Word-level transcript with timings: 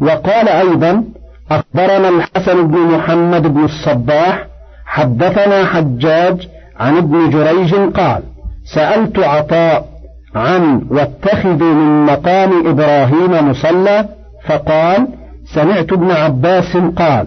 وقال 0.00 0.48
أيضا 0.48 1.04
أخبرنا 1.50 2.08
الحسن 2.08 2.68
بن 2.68 2.78
محمد 2.78 3.54
بن 3.54 3.64
الصباح 3.64 4.46
حدثنا 4.86 5.64
حجاج 5.64 6.48
عن 6.80 6.96
ابن 6.96 7.30
جريج 7.30 7.74
قال 7.74 8.22
سألت 8.74 9.18
عطاء 9.18 9.86
عن 10.34 10.82
واتخذوا 10.90 11.74
من 11.74 12.06
مقام 12.06 12.66
إبراهيم 12.66 13.50
مصلى 13.50 14.06
فقال 14.46 15.06
سمعت 15.54 15.92
ابن 15.92 16.10
عباس 16.10 16.76
قال 16.76 17.26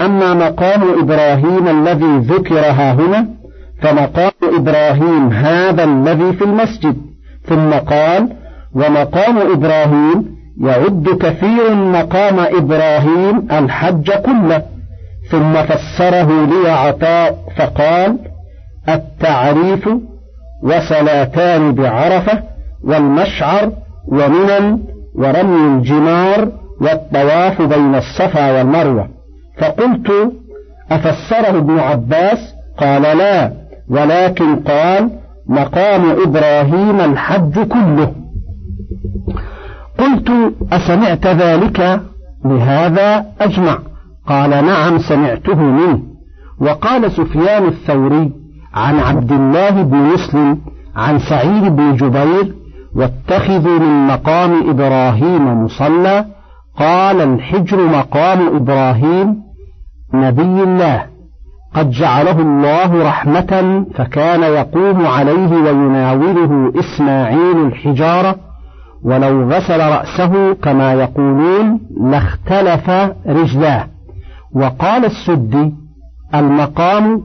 أما 0.00 0.34
مقام 0.34 0.82
إبراهيم 1.02 1.68
الذي 1.68 2.18
ذكر 2.18 2.58
ها 2.58 2.92
هنا 2.92 3.26
فمقام 3.82 4.30
إبراهيم 4.56 5.28
هذا 5.28 5.84
الذي 5.84 6.32
في 6.32 6.44
المسجد 6.44 6.96
ثم 7.48 7.70
قال 7.72 8.30
ومقام 8.74 9.38
إبراهيم 9.38 10.35
يعد 10.60 11.08
كثير 11.20 11.74
مقام 11.74 12.38
إبراهيم 12.40 13.48
الحج 13.52 14.12
كله 14.12 14.62
ثم 15.30 15.52
فسره 15.52 16.44
لي 16.46 16.70
عطاء 16.70 17.38
فقال 17.56 18.18
التعريف 18.88 19.88
وصلاتان 20.62 21.74
بعرفة 21.74 22.42
والمشعر 22.84 23.72
ومنى 24.08 24.78
ورمي 25.14 25.76
الجمار 25.78 26.48
والطواف 26.80 27.62
بين 27.62 27.94
الصفا 27.94 28.50
والمروة 28.58 29.08
فقلت 29.58 30.12
أفسره 30.92 31.58
ابن 31.58 31.78
عباس 31.78 32.38
قال 32.78 33.02
لا 33.02 33.52
ولكن 33.90 34.56
قال 34.56 35.10
مقام 35.48 36.10
إبراهيم 36.10 37.00
الحج 37.00 37.54
كله 37.68 38.12
قلت 39.98 40.54
أسمعت 40.72 41.26
ذلك 41.26 42.00
لهذا 42.44 43.24
أجمع 43.40 43.78
قال 44.26 44.50
نعم 44.50 44.98
سمعته 44.98 45.56
منه 45.62 45.98
وقال 46.60 47.10
سفيان 47.12 47.64
الثوري 47.66 48.30
عن 48.74 48.98
عبد 48.98 49.32
الله 49.32 49.82
بن 49.82 49.96
مسلم 49.96 50.58
عن 50.96 51.18
سعيد 51.18 51.76
بن 51.76 51.96
جبير 51.96 52.52
واتخذوا 52.96 53.78
من 53.78 54.06
مقام 54.06 54.70
إبراهيم 54.70 55.64
مصلى 55.64 56.24
قال 56.78 57.20
الحجر 57.20 57.86
مقام 57.88 58.56
إبراهيم 58.56 59.34
نبي 60.14 60.62
الله 60.62 61.02
قد 61.74 61.90
جعله 61.90 62.40
الله 62.40 63.08
رحمة 63.08 63.84
فكان 63.94 64.42
يقوم 64.42 65.06
عليه 65.06 65.48
ويناوله 65.50 66.72
إسماعيل 66.80 67.66
الحجارة 67.66 68.36
ولو 69.04 69.50
غسل 69.50 69.80
رأسه 69.90 70.54
كما 70.54 70.92
يقولون 70.94 71.80
لاختلف 72.00 72.90
رجلاه 73.26 73.86
وقال 74.54 75.04
السدي 75.04 75.72
المقام 76.34 77.20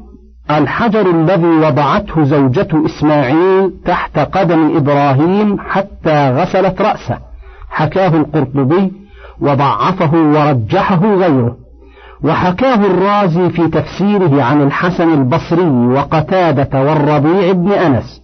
الحجر 0.51 1.05
الذي 1.09 1.45
وضعته 1.45 2.23
زوجة 2.23 2.67
إسماعيل 2.85 3.71
تحت 3.85 4.19
قدم 4.19 4.75
إبراهيم 4.77 5.57
حتى 5.59 6.31
غسلت 6.31 6.81
رأسه 6.81 7.17
حكاه 7.69 8.07
القرطبي 8.07 8.91
وضعفه 9.41 10.13
ورجحه 10.13 11.15
غيره 11.15 11.55
وحكاه 12.23 12.75
الرازي 12.75 13.49
في 13.49 13.67
تفسيره 13.67 14.43
عن 14.43 14.61
الحسن 14.63 15.13
البصري 15.13 15.69
وقتادة 15.87 16.81
والربيع 16.83 17.51
بن 17.51 17.71
أنس 17.71 18.21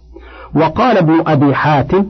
وقال 0.56 0.98
ابن 0.98 1.14
أبي 1.26 1.54
حاتم 1.54 2.04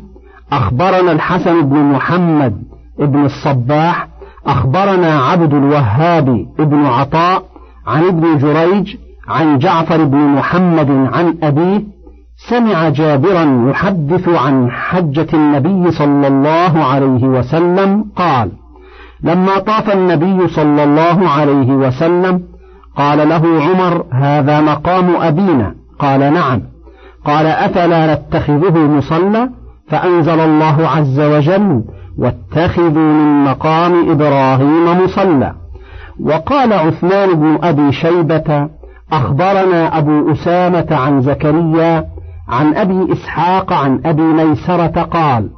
أخبرنا 0.52 1.12
الحسن 1.12 1.68
بن 1.68 1.76
محمد 1.84 2.52
بن 2.98 3.24
الصباح 3.24 4.08
أخبرنا 4.46 5.20
عبد 5.20 5.54
الوهاب 5.54 6.38
بن 6.58 6.86
عطاء 6.86 7.42
عن 7.86 8.04
ابن 8.04 8.38
جريج 8.38 8.96
عن 9.28 9.58
جعفر 9.58 10.04
بن 10.04 10.18
محمد 10.18 10.90
عن 10.90 11.34
أبيه 11.42 11.82
سمع 12.50 12.88
جابرا 12.88 13.68
يحدث 13.70 14.28
عن 14.28 14.70
حجة 14.70 15.26
النبي 15.34 15.90
صلى 15.90 16.26
الله 16.26 16.84
عليه 16.84 17.24
وسلم 17.24 18.04
قال: 18.16 18.50
لما 19.22 19.58
طاف 19.58 19.90
النبي 19.92 20.48
صلى 20.48 20.84
الله 20.84 21.28
عليه 21.28 21.72
وسلم 21.72 22.42
قال 22.96 23.28
له 23.28 23.42
عمر: 23.62 24.04
هذا 24.12 24.60
مقام 24.60 25.10
أبينا، 25.20 25.74
قال 25.98 26.20
نعم، 26.20 26.60
قال 27.24 27.46
أفلا 27.46 28.14
نتخذه 28.14 28.78
مصلى؟ 28.78 29.48
فأنزل 29.88 30.40
الله 30.40 30.88
عز 30.88 31.20
وجل 31.20 31.84
واتخذوا 32.18 33.12
من 33.12 33.44
مقام 33.44 34.10
إبراهيم 34.10 35.02
مصلى 35.04 35.52
وقال 36.20 36.72
عثمان 36.72 37.34
بن 37.40 37.58
أبي 37.62 37.92
شيبة 37.92 38.68
أخبرنا 39.12 39.98
أبو 39.98 40.32
أسامة 40.32 40.86
عن 40.90 41.22
زكريا 41.22 42.04
عن 42.48 42.74
أبي 42.74 43.12
إسحاق 43.12 43.72
عن 43.72 44.00
أبي 44.06 44.22
ميسرة 44.22 45.02
قال 45.02 45.48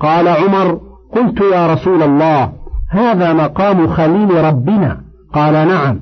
قال 0.00 0.28
عمر 0.28 0.78
قلت 1.16 1.40
يا 1.52 1.72
رسول 1.74 2.02
الله 2.02 2.52
هذا 2.90 3.32
مقام 3.32 3.88
خليل 3.88 4.44
ربنا 4.44 4.96
قال 5.34 5.68
نعم 5.68 6.00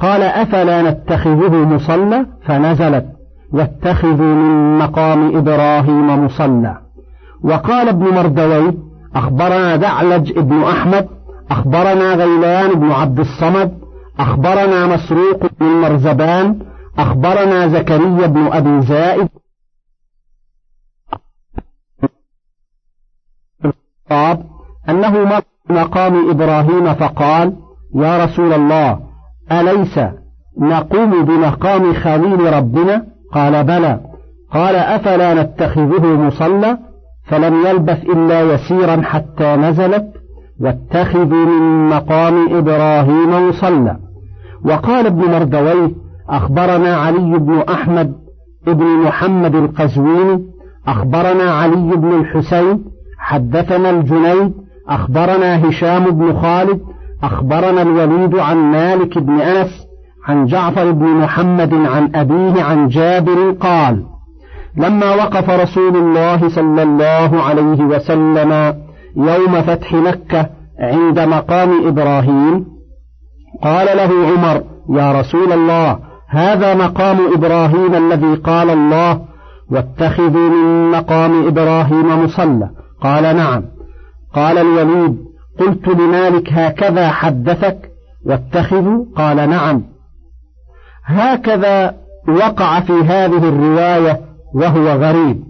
قال 0.00 0.22
أفلا 0.22 0.90
نتخذه 0.90 1.56
مصلى 1.68 2.26
فنزلت 2.46 3.06
واتخذوا 3.52 4.34
من 4.34 4.78
مقام 4.78 5.36
إبراهيم 5.36 6.24
مصلى 6.24 6.85
وقال 7.46 7.88
ابن 7.88 8.04
مردوي 8.14 8.72
أخبرنا 9.14 9.76
دعلج 9.76 10.32
بن 10.32 10.62
أحمد 10.62 11.08
أخبرنا 11.50 12.14
غيلان 12.14 12.74
بن 12.80 12.92
عبد 12.92 13.18
الصمد 13.20 13.78
أخبرنا 14.18 14.86
مسروق 14.86 15.40
بن 15.60 15.66
مرزبان 15.66 16.58
أخبرنا 16.98 17.68
زكريا 17.68 18.26
بن 18.26 18.52
أبي 18.52 18.82
زائد 18.86 19.28
أنه 24.88 25.10
مر 25.24 25.42
مقام 25.70 26.30
إبراهيم 26.30 26.94
فقال 26.94 27.56
يا 27.94 28.24
رسول 28.24 28.52
الله 28.52 28.98
أليس 29.52 30.00
نقوم 30.58 31.24
بمقام 31.24 31.94
خليل 31.94 32.52
ربنا 32.54 33.06
قال 33.32 33.64
بلى 33.64 34.00
قال 34.52 34.76
أفلا 34.76 35.42
نتخذه 35.42 36.06
مصلى 36.06 36.78
فلم 37.26 37.66
يلبث 37.66 38.02
إلا 38.04 38.54
يسيرا 38.54 39.02
حتى 39.02 39.56
نزلت 39.56 40.06
واتخذوا 40.60 41.44
من 41.46 41.88
مقام 41.88 42.34
إبراهيم 42.56 43.48
مصلى 43.48 43.96
وقال 44.64 45.06
ابن 45.06 45.24
مردوي 45.30 45.94
أخبرنا 46.28 46.96
علي 46.96 47.38
بن 47.38 47.58
أحمد 47.68 48.12
ابن 48.68 48.86
محمد 48.86 49.54
القزويني 49.54 50.44
أخبرنا 50.86 51.50
علي 51.50 51.96
بن 51.96 52.10
الحسين 52.20 52.78
حدثنا 53.18 53.90
الجنيد 53.90 54.52
أخبرنا 54.88 55.68
هشام 55.68 56.04
بن 56.04 56.38
خالد 56.40 56.80
أخبرنا 57.22 57.82
الوليد 57.82 58.38
عن 58.38 58.56
مالك 58.56 59.18
بن 59.18 59.40
أنس 59.40 59.70
عن 60.26 60.46
جعفر 60.46 60.90
بن 60.90 61.06
محمد 61.06 61.74
عن 61.74 62.10
أبيه 62.14 62.62
عن 62.62 62.88
جابر 62.88 63.50
قال 63.52 64.04
لما 64.76 65.14
وقف 65.14 65.50
رسول 65.50 65.96
الله 65.96 66.48
صلى 66.48 66.82
الله 66.82 67.40
عليه 67.42 67.82
وسلم 67.84 68.74
يوم 69.16 69.62
فتح 69.62 69.92
مكة 69.94 70.48
عند 70.80 71.20
مقام 71.20 71.86
إبراهيم 71.86 72.64
قال 73.62 73.96
له 73.96 74.10
عمر 74.28 74.62
يا 75.00 75.20
رسول 75.20 75.52
الله 75.52 75.98
هذا 76.30 76.74
مقام 76.74 77.16
إبراهيم 77.34 77.94
الذي 77.94 78.34
قال 78.34 78.70
الله 78.70 79.20
واتخذوا 79.72 80.48
من 80.50 80.90
مقام 80.90 81.46
إبراهيم 81.46 82.24
مصلى 82.24 82.70
قال 83.02 83.22
نعم 83.36 83.62
قال 84.34 84.58
الوليد 84.58 85.16
قلت 85.60 85.88
لمالك 85.88 86.52
هكذا 86.52 87.08
حدثك 87.10 87.78
واتخذوا 88.26 89.04
قال 89.16 89.36
نعم 89.36 89.82
هكذا 91.06 91.94
وقع 92.28 92.80
في 92.80 92.92
هذه 92.92 93.48
الرواية 93.48 94.20
وهو 94.56 94.88
غريب 94.92 95.40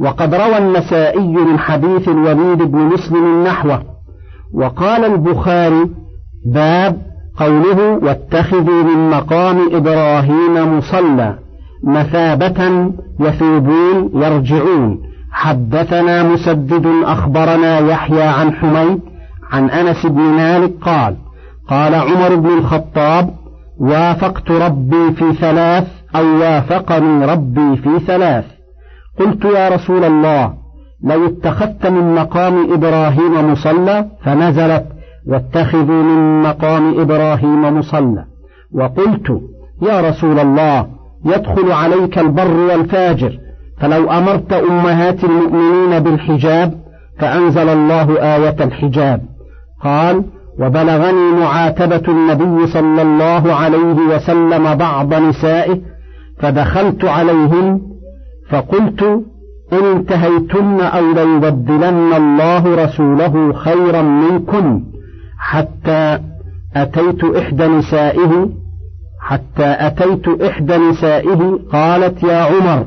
وقد 0.00 0.34
روى 0.34 0.58
النسائي 0.58 1.26
من 1.28 1.58
حديث 1.58 2.08
الوليد 2.08 2.58
بن 2.62 2.78
مسلم 2.78 3.44
نحوه 3.44 3.82
وقال 4.54 5.04
البخاري 5.04 5.90
باب 6.54 6.96
قوله 7.38 7.98
واتخذوا 8.02 8.82
من 8.82 9.10
مقام 9.10 9.56
إبراهيم 9.72 10.78
مصلى 10.78 11.38
مثابة 11.84 12.88
يثوبون 13.20 14.10
يرجعون 14.14 14.98
حدثنا 15.32 16.22
مسدد 16.32 16.86
أخبرنا 17.04 17.78
يحيى 17.78 18.22
عن 18.22 18.52
حميد 18.52 19.00
عن 19.52 19.70
أنس 19.70 20.06
بن 20.06 20.20
مالك 20.20 20.72
قال 20.82 21.16
قال 21.68 21.94
عمر 21.94 22.34
بن 22.34 22.48
الخطاب 22.58 23.30
وافقت 23.80 24.50
ربي 24.50 25.12
في 25.16 25.32
ثلاث 25.40 25.88
أو 26.16 26.24
وافقني 26.40 27.24
ربي 27.24 27.76
في 27.76 27.98
ثلاث 28.06 28.44
قلت 29.18 29.44
يا 29.44 29.68
رسول 29.68 30.04
الله 30.04 30.52
لو 31.04 31.26
اتخذت 31.26 31.86
من 31.86 32.14
مقام 32.14 32.72
إبراهيم 32.72 33.50
مصلى 33.52 34.06
فنزلت 34.24 34.84
واتخذوا 35.28 36.02
من 36.02 36.42
مقام 36.42 37.00
إبراهيم 37.00 37.78
مصلى 37.78 38.24
وقلت 38.74 39.30
يا 39.82 40.00
رسول 40.10 40.38
الله 40.38 40.86
يدخل 41.24 41.72
عليك 41.72 42.18
البر 42.18 42.56
والفاجر 42.56 43.38
فلو 43.80 44.10
أمرت 44.12 44.52
أمهات 44.52 45.24
المؤمنين 45.24 45.98
بالحجاب 46.00 46.74
فأنزل 47.18 47.68
الله 47.68 48.18
آية 48.36 48.64
الحجاب 48.64 49.20
قال 49.84 50.24
وبلغني 50.60 51.32
معاتبة 51.40 52.02
النبي 52.12 52.66
صلى 52.66 53.02
الله 53.02 53.52
عليه 53.52 53.96
وسلم 54.16 54.74
بعض 54.74 55.14
نسائه 55.14 55.78
فدخلت 56.38 57.04
عليهن 57.04 57.80
فقلت 58.50 59.04
انتهيتن 59.72 60.80
أو 60.80 61.04
ليبدلن 61.12 62.12
الله 62.16 62.84
رسوله 62.84 63.52
خيرا 63.52 64.02
منكن 64.02 64.80
حتى 65.40 66.18
أتيت 66.76 67.24
إحدى 67.24 67.66
نسائه 67.66 68.48
حتى 69.20 69.46
أتيت 69.86 70.42
إحدى 70.42 70.76
نسائه 70.78 71.58
قالت 71.72 72.22
يا 72.22 72.36
عمر 72.40 72.86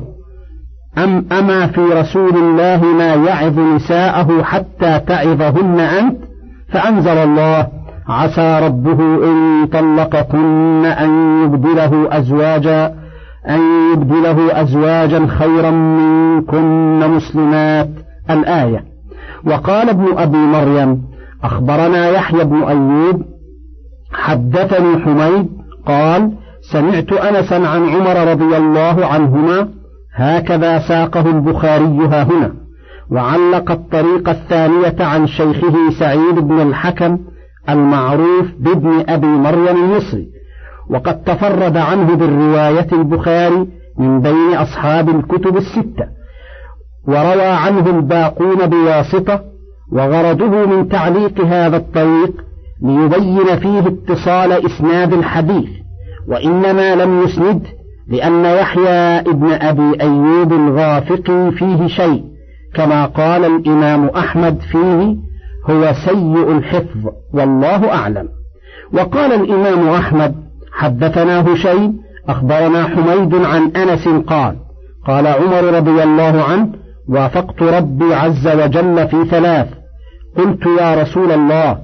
أم 0.98 1.24
أما 1.32 1.66
في 1.66 1.80
رسول 1.80 2.30
الله 2.36 2.84
ما 2.98 3.14
يعظ 3.14 3.58
نساءه 3.58 4.42
حتى 4.42 4.98
تعظهن 5.06 5.80
أنت 5.80 6.16
فأنزل 6.68 7.08
الله 7.08 7.66
عسى 8.08 8.60
ربه 8.66 9.00
إن 9.16 9.66
طلقكن 9.66 10.84
أن 10.84 11.42
يبدله 11.44 12.18
أزواجا 12.18 13.01
أن 13.48 13.60
يبدله 13.92 14.62
أزواجا 14.62 15.26
خيرا 15.26 15.70
منكن 15.70 17.10
مسلمات 17.10 17.88
الآية 18.30 18.82
وقال 19.46 19.88
ابن 19.88 20.06
أبي 20.18 20.36
مريم 20.36 21.02
أخبرنا 21.44 22.08
يحيى 22.10 22.44
بن 22.44 22.62
أيوب 22.62 23.22
حدثني 24.12 24.98
حميد 25.04 25.48
قال 25.86 26.32
سمعت 26.72 27.12
أنسا 27.12 27.54
عن 27.54 27.84
عمر 27.86 28.30
رضي 28.32 28.56
الله 28.56 29.06
عنهما 29.06 29.68
هكذا 30.14 30.78
ساقه 30.88 31.30
البخاري 31.30 31.84
ها 32.06 32.22
هنا 32.22 32.52
وعلق 33.12 33.70
الطريق 33.70 34.28
الثانية 34.28 34.94
عن 35.00 35.26
شيخه 35.26 35.74
سعيد 35.98 36.34
بن 36.34 36.60
الحكم 36.60 37.18
المعروف 37.70 38.46
بابن 38.60 39.04
أبي 39.08 39.26
مريم 39.26 39.76
المصري 39.84 40.28
وقد 40.90 41.22
تفرد 41.22 41.76
عنه 41.76 42.14
بالرواية 42.16 42.86
البخاري 42.92 43.66
من 43.98 44.20
بين 44.20 44.54
أصحاب 44.54 45.08
الكتب 45.08 45.56
الستة 45.56 46.06
وروى 47.08 47.46
عنه 47.46 47.86
الباقون 47.90 48.66
بواسطة 48.66 49.40
وغرضه 49.92 50.66
من 50.66 50.88
تعليق 50.88 51.40
هذا 51.40 51.76
الطريق 51.76 52.32
ليبين 52.82 53.58
فيه 53.58 53.78
اتصال 53.80 54.52
إسناد 54.66 55.12
الحديث 55.12 55.68
وإنما 56.28 56.94
لم 56.94 57.22
يسنده 57.22 57.68
لأن 58.08 58.44
يحيى 58.44 58.90
ابن 59.20 59.46
أبي 59.52 60.00
أيوب 60.00 60.52
الغافقي 60.52 61.52
فيه 61.52 61.86
شيء 61.86 62.22
كما 62.74 63.06
قال 63.06 63.44
الإمام 63.44 64.08
أحمد 64.08 64.58
فيه 64.72 65.16
هو 65.70 65.92
سيء 66.06 66.52
الحفظ 66.56 67.06
والله 67.34 67.92
أعلم 67.94 68.28
وقال 68.92 69.32
الإمام 69.32 69.88
أحمد 69.88 70.41
حدثنا 70.72 71.52
هشيم 71.54 71.98
أخبرنا 72.28 72.84
حميد 72.84 73.34
عن 73.34 73.72
أنس 73.76 74.08
قال 74.26 74.56
قال 75.06 75.26
عمر 75.26 75.64
رضي 75.74 76.02
الله 76.02 76.42
عنه 76.44 76.68
وافقت 77.08 77.62
ربي 77.62 78.14
عز 78.14 78.48
وجل 78.48 79.08
في 79.08 79.24
ثلاث 79.30 79.66
قلت 80.36 80.66
يا 80.80 81.02
رسول 81.02 81.32
الله 81.32 81.78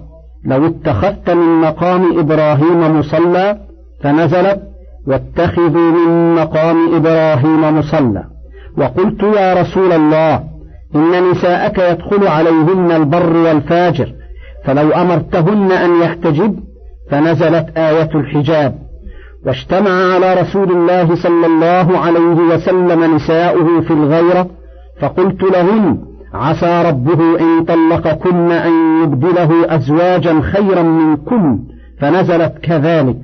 لو 0.46 0.67
اتخذت 0.67 1.31
من 1.31 1.61
مقام 1.61 2.19
إبراهيم 2.19 2.99
مصلى 2.99 3.58
فنزلت 4.05 4.61
واتخذوا 5.06 5.90
من 5.90 6.35
مقام 6.35 6.94
إبراهيم 6.94 7.79
مصلى 7.79 8.25
وقلت 8.79 9.23
يا 9.23 9.55
رسول 9.61 9.93
الله 9.93 10.35
إن 10.94 11.31
نساءك 11.31 11.79
يدخل 11.79 12.26
عليهن 12.26 12.93
البر 12.93 13.37
والفاجر 13.37 14.12
فلو 14.64 14.90
أمرتهن 14.90 15.73
أن 15.73 16.02
يحتجبن 16.02 16.68
فنزلت 17.10 17.66
آية 17.78 18.10
الحجاب 18.14 18.75
واجتمع 19.46 19.90
على 19.90 20.34
رسول 20.40 20.70
الله 20.72 21.14
صلى 21.14 21.46
الله 21.46 21.99
عليه 21.99 22.55
وسلم 22.55 23.14
نساؤه 23.14 23.81
في 23.81 23.90
الغيرة 23.90 24.46
فقلت 25.00 25.43
لهن 25.43 25.99
عسى 26.34 26.82
ربه 26.88 27.40
إن 27.40 27.64
طلقكن 27.64 28.50
أن 28.50 29.02
يبدله 29.02 29.50
أزواجا 29.75 30.40
خيرا 30.40 30.82
منكن 30.82 31.58
فنزلت 32.00 32.52
كذلك 32.62 33.16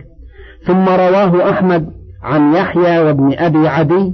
ثم 0.66 0.84
رواه 0.88 1.50
أحمد 1.50 1.87
عن 2.22 2.52
يحيى 2.54 2.98
وابن 2.98 3.34
أبي 3.38 3.69
عدي 3.69 4.12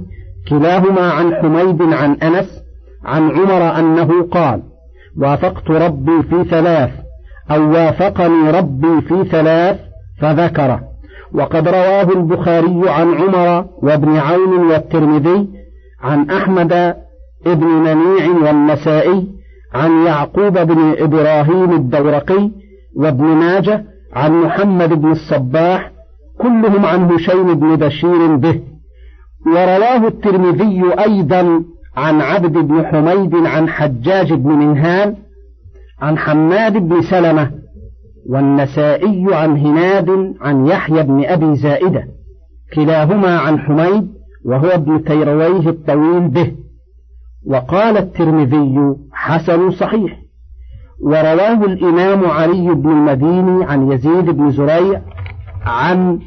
كلاهما 0.49 1.11
عن 1.13 1.35
حميد 1.35 1.81
عن 1.81 2.13
أنس 2.23 2.59
عن 3.05 3.21
عمر 3.31 3.79
أنه 3.79 4.27
قال 4.31 4.61
وافقت 5.21 5.69
ربي 5.71 6.23
في 6.29 6.43
ثلاث 6.49 6.89
أو 7.55 7.71
وافقني 7.71 8.51
ربي 8.51 9.01
في 9.01 9.23
ثلاث 9.29 9.79
فذكره 10.21 10.79
وقد 11.33 11.67
رواه 11.67 12.01
البخاري 12.11 12.89
عن 12.89 13.07
عمر 13.13 13.65
وابن 13.83 14.17
عون 14.17 14.71
والترمذي 14.71 15.47
عن 16.03 16.29
أحمد 16.29 16.73
ابن 17.47 17.67
منيع 17.67 18.27
والنسائي 18.49 19.27
عن 19.73 19.91
يعقوب 20.05 20.53
بن 20.57 20.95
إبراهيم 20.99 21.71
الدورقي 21.71 22.49
وابن 22.97 23.23
ماجه 23.25 23.83
عن 24.13 24.41
محمد 24.41 24.89
بن 24.89 25.11
الصباح 25.11 25.91
كلهم 26.41 26.85
عن 26.85 27.11
هشيم 27.11 27.53
بن 27.53 27.75
بشير 27.75 28.35
به 28.35 28.59
ورواه 29.45 30.07
الترمذي 30.07 30.81
أيضا 30.99 31.61
عن 31.97 32.21
عبد 32.21 32.51
بن 32.57 32.85
حميد 32.85 33.35
عن 33.35 33.69
حجاج 33.69 34.33
بن 34.33 34.49
منهان 34.51 35.15
عن 36.01 36.17
حماد 36.17 36.73
بن 36.73 37.01
سلمة 37.01 37.51
والنسائي 38.29 39.25
عن 39.35 39.57
هناد 39.57 40.09
عن 40.41 40.67
يحيى 40.67 41.03
بن 41.03 41.25
أبي 41.25 41.55
زائدة 41.55 42.07
كلاهما 42.75 43.37
عن 43.37 43.59
حميد 43.59 44.07
وهو 44.45 44.67
ابن 44.67 44.99
كيرويه 44.99 45.69
الطويل 45.69 46.27
به 46.27 46.51
وقال 47.47 47.97
الترمذي 47.97 48.77
حسن 49.13 49.71
صحيح 49.71 50.17
ورواه 51.03 51.63
الإمام 51.65 52.25
علي 52.25 52.73
بن 52.75 52.89
المديني 52.89 53.65
عن 53.65 53.91
يزيد 53.91 54.25
بن 54.25 54.51
زريع 54.51 55.01
عن 55.65 56.19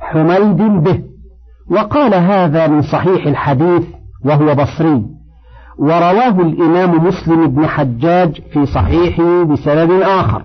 حميد 0.00 0.56
به 0.56 1.00
وقال 1.70 2.14
هذا 2.14 2.66
من 2.66 2.82
صحيح 2.82 3.26
الحديث 3.26 3.82
وهو 4.24 4.54
بصري 4.54 5.17
ورواه 5.78 6.40
الإمام 6.40 7.04
مسلم 7.06 7.46
بن 7.50 7.66
حجاج 7.66 8.40
في 8.52 8.66
صحيحه 8.66 9.42
بسند 9.42 9.90
آخر 10.02 10.42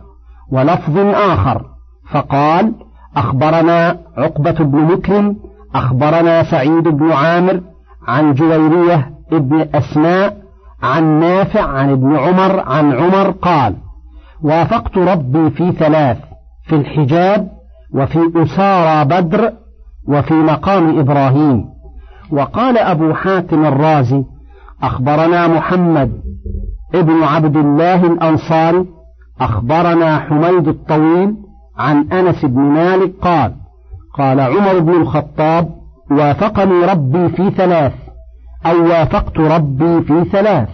ولفظ 0.52 0.98
آخر 1.32 1.64
فقال 2.12 2.74
أخبرنا 3.18 3.98
عقبة 4.18 4.52
بن 4.52 4.80
مكرم 4.86 5.36
أخبرنا 5.76 6.44
سعيد 6.52 6.84
بن 6.88 7.12
عامر 7.12 7.62
عن 8.08 8.34
جويرية 8.34 9.10
بن 9.32 9.66
أسماء 9.76 10.38
عن 10.84 11.20
نافع 11.20 11.64
عن 11.68 11.90
ابن 11.90 12.16
عمر 12.16 12.60
عن 12.60 12.94
عمر 12.94 13.32
قال 13.32 13.76
وافقت 14.44 14.98
ربي 14.98 15.50
في 15.50 15.72
ثلاث 15.72 16.18
في 16.68 16.76
الحجاب 16.76 17.50
وفي 17.96 18.20
أسارى 18.36 19.06
بدر 19.06 19.52
وفي 20.08 20.34
مقام 20.34 21.00
إبراهيم 21.00 21.66
وقال 22.32 22.78
أبو 22.78 23.14
حاتم 23.14 23.66
الرازي 23.66 24.24
أخبرنا 24.84 25.48
محمد 25.48 26.12
ابن 26.96 27.24
عبد 27.24 27.58
الله 27.58 28.06
الأنصاري 28.08 28.86
أخبرنا 29.42 30.20
حميد 30.20 30.68
الطويل 30.68 31.36
عن 31.78 32.12
أنس 32.12 32.46
بن 32.46 32.60
مالك 32.62 33.12
قال 33.22 33.54
قال 34.18 34.40
عمر 34.40 34.80
بن 34.80 35.02
الخطاب 35.02 35.70
وافقني 36.12 36.86
ربي 36.92 37.30
في 37.30 37.52
ثلاث 37.52 37.94
أو 38.66 38.84
وافقت 38.84 39.38
ربي 39.40 40.02
في 40.02 40.26
ثلاث 40.32 40.70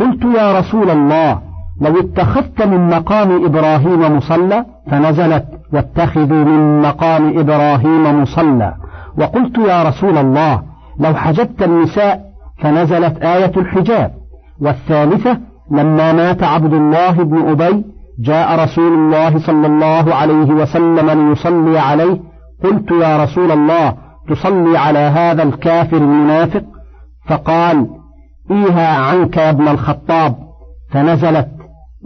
قلت 0.00 0.22
يا 0.36 0.58
رسول 0.60 0.90
الله 0.90 1.38
لو 1.80 2.00
اتخذت 2.00 2.62
من 2.62 2.88
مقام 2.90 3.44
إبراهيم 3.44 4.16
مصلى 4.16 4.64
فنزلت 4.90 5.44
واتخذوا 5.72 6.44
من 6.44 6.80
مقام 6.82 7.38
إبراهيم 7.38 8.22
مصلى 8.22 8.74
وقلت 9.18 9.58
يا 9.58 9.82
رسول 9.88 10.18
الله 10.18 10.62
لو 11.00 11.14
حجبت 11.14 11.62
النساء 11.62 12.23
فنزلت 12.62 13.18
آية 13.22 13.52
الحجاب 13.56 14.10
والثالثة 14.60 15.38
لما 15.70 16.12
مات 16.12 16.42
عبد 16.42 16.72
الله 16.72 17.12
بن 17.12 17.48
أبي 17.50 17.84
جاء 18.18 18.64
رسول 18.64 18.92
الله 18.94 19.38
صلى 19.46 19.66
الله 19.66 20.14
عليه 20.14 20.50
وسلم 20.54 21.10
ليصلي 21.28 21.78
عليه 21.78 22.18
قلت 22.64 22.90
يا 22.90 23.24
رسول 23.24 23.50
الله 23.50 23.94
تصلي 24.28 24.78
على 24.78 24.98
هذا 24.98 25.42
الكافر 25.42 25.96
المنافق 25.96 26.62
فقال 27.28 27.86
إيها 28.50 28.96
عنك 28.96 29.36
يا 29.36 29.50
ابن 29.50 29.68
الخطاب 29.68 30.34
فنزلت 30.92 31.48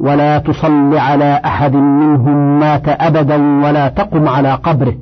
ولا 0.01 0.39
تصل 0.39 0.97
على 0.97 1.41
أحد 1.45 1.73
منهم 1.75 2.59
مات 2.59 2.83
أبدا 2.89 3.67
ولا 3.67 3.89
تقم 3.89 4.29
على 4.29 4.55
قبره 4.55 4.95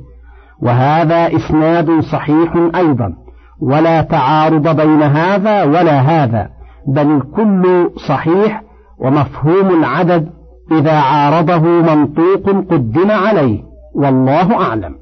وهذا 0.61 1.35
إسناد 1.35 1.99
صحيح 2.11 2.53
أيضا 2.75 3.13
ولا 3.61 4.01
تعارض 4.01 4.75
بين 4.81 5.01
هذا 5.03 5.63
ولا 5.63 5.99
هذا 5.99 6.49
بل 6.87 7.11
الكل 7.11 7.91
صحيح 8.09 8.61
ومفهوم 8.99 9.69
العدد 9.79 10.29
إذا 10.71 10.99
عارضه 10.99 11.59
منطوق 11.61 12.49
قدم 12.71 13.11
عليه 13.11 13.59
والله 13.95 14.61
أعلم 14.67 14.95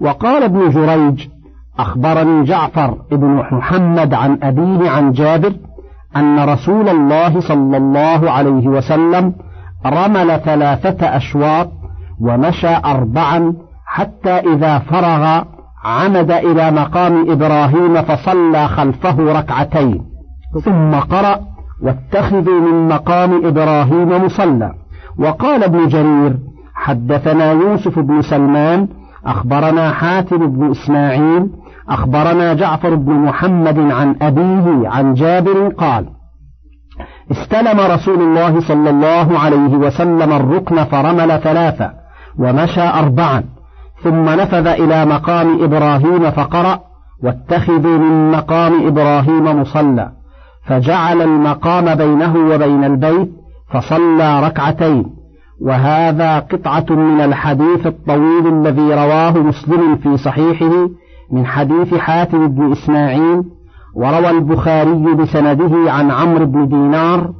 وقال 0.00 0.42
ابن 0.42 0.68
جريج 0.70 1.26
أخبرني 1.78 2.44
جعفر 2.44 2.94
بن 3.12 3.26
محمد 3.52 4.14
عن 4.14 4.38
أبيه 4.42 4.90
عن 4.90 5.12
جابر 5.12 5.52
أن 6.16 6.48
رسول 6.48 6.88
الله 6.88 7.40
صلى 7.40 7.76
الله 7.76 8.30
عليه 8.30 8.68
وسلم 8.68 9.34
رمل 9.86 10.40
ثلاثة 10.40 11.16
أشواط 11.16 11.68
ومشى 12.20 12.74
أربعا 12.84 13.52
حتى 13.86 14.30
إذا 14.30 14.78
فرغ 14.78 15.42
عمد 15.84 16.30
إلى 16.30 16.70
مقام 16.70 17.30
إبراهيم 17.30 18.02
فصلى 18.02 18.68
خلفه 18.68 19.38
ركعتين 19.40 20.02
ثم 20.64 20.90
قرأ 20.94 21.40
واتخذوا 21.82 22.60
من 22.60 22.88
مقام 22.88 23.46
إبراهيم 23.46 24.24
مصلى 24.24 24.72
وقال 25.18 25.64
ابن 25.64 25.88
جرير 25.88 26.38
حدثنا 26.74 27.52
يوسف 27.52 27.98
بن 27.98 28.22
سلمان 28.22 28.88
أخبرنا 29.26 29.92
حاتم 29.92 30.36
بن 30.52 30.70
إسماعيل 30.70 31.46
أخبرنا 31.88 32.54
جعفر 32.54 32.94
بن 32.94 33.12
محمد 33.12 33.78
عن 33.78 34.16
أبيه 34.22 34.88
عن 34.88 35.14
جابر 35.14 35.68
قال 35.68 36.06
استلم 37.30 37.80
رسول 37.94 38.20
الله 38.22 38.60
صلى 38.60 38.90
الله 38.90 39.38
عليه 39.38 39.76
وسلم 39.76 40.32
الركن 40.32 40.84
فرمل 40.84 41.40
ثلاثة 41.42 41.90
ومشى 42.38 42.82
أربعا 42.88 43.42
ثم 44.02 44.24
نفذ 44.28 44.66
إلى 44.66 45.04
مقام 45.04 45.62
إبراهيم 45.62 46.30
فقرأ 46.30 46.80
واتخذوا 47.24 47.98
من 47.98 48.30
مقام 48.30 48.86
إبراهيم 48.86 49.60
مصلى 49.60 50.08
فجعل 50.66 51.22
المقام 51.22 51.94
بينه 51.94 52.34
وبين 52.54 52.84
البيت 52.84 53.32
فصلى 53.72 54.46
ركعتين 54.46 55.04
وهذا 55.64 56.38
قطعة 56.38 56.86
من 56.90 57.20
الحديث 57.20 57.86
الطويل 57.86 58.46
الذي 58.46 58.94
رواه 58.94 59.30
مسلم 59.38 59.96
في 59.96 60.16
صحيحه 60.16 60.88
من 61.32 61.46
حديث 61.46 61.94
حاتم 61.94 62.48
بن 62.48 62.72
إسماعيل 62.72 63.42
وروى 63.96 64.30
البخاري 64.30 64.92
بسنده 65.14 65.92
عن 65.92 66.10
عمرو 66.10 66.46
بن 66.46 66.68
دينار 66.68 67.30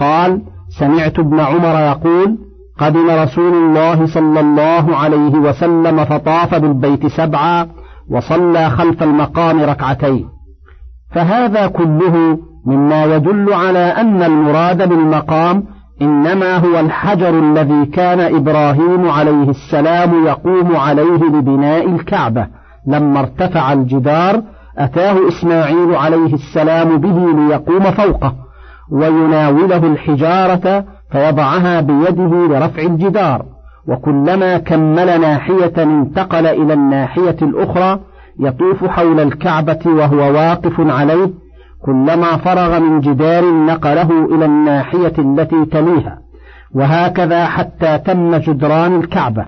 قال 0.00 0.40
سمعت 0.80 1.18
ابن 1.18 1.40
عمر 1.40 1.80
يقول 1.90 2.38
قدم 2.82 3.10
رسول 3.10 3.54
الله 3.54 4.06
صلى 4.06 4.40
الله 4.40 4.96
عليه 4.96 5.32
وسلم 5.34 6.04
فطاف 6.04 6.54
بالبيت 6.54 7.06
سبعا 7.06 7.68
وصلى 8.10 8.70
خلف 8.70 9.02
المقام 9.02 9.62
ركعتين 9.62 10.24
فهذا 11.14 11.66
كله 11.66 12.38
مما 12.66 13.04
يدل 13.04 13.52
على 13.52 13.78
أن 13.78 14.22
المراد 14.22 14.88
بالمقام 14.88 15.64
إنما 16.02 16.56
هو 16.56 16.80
الحجر 16.80 17.28
الذي 17.38 17.86
كان 17.86 18.20
إبراهيم 18.34 19.10
عليه 19.10 19.50
السلام 19.50 20.24
يقوم 20.26 20.76
عليه 20.76 21.24
لبناء 21.24 21.88
الكعبة 21.90 22.46
لما 22.88 23.20
ارتفع 23.20 23.72
الجدار 23.72 24.42
أتاه 24.78 25.16
إسماعيل 25.28 25.94
عليه 25.96 26.34
السلام 26.34 26.96
به 26.96 27.30
ليقوم 27.42 27.82
فوقه 27.90 28.34
ويناوله 28.92 29.76
الحجارة 29.76 30.84
فوضعها 31.12 31.80
بيده 31.80 32.34
لرفع 32.46 32.82
الجدار 32.82 33.42
وكلما 33.88 34.58
كمل 34.58 35.20
ناحية 35.20 35.72
انتقل 35.82 36.46
إلى 36.46 36.74
الناحية 36.74 37.36
الأخرى 37.42 38.00
يطوف 38.40 38.84
حول 38.84 39.20
الكعبة 39.20 39.78
وهو 39.86 40.16
واقف 40.18 40.80
عليه 40.80 41.30
كلما 41.86 42.36
فرغ 42.36 42.78
من 42.80 43.00
جدار 43.00 43.44
نقله 43.66 44.24
إلى 44.36 44.44
الناحية 44.44 45.12
التي 45.18 45.64
تليها 45.64 46.18
وهكذا 46.74 47.46
حتى 47.46 47.98
تم 47.98 48.36
جدران 48.36 48.98
الكعبة 49.00 49.46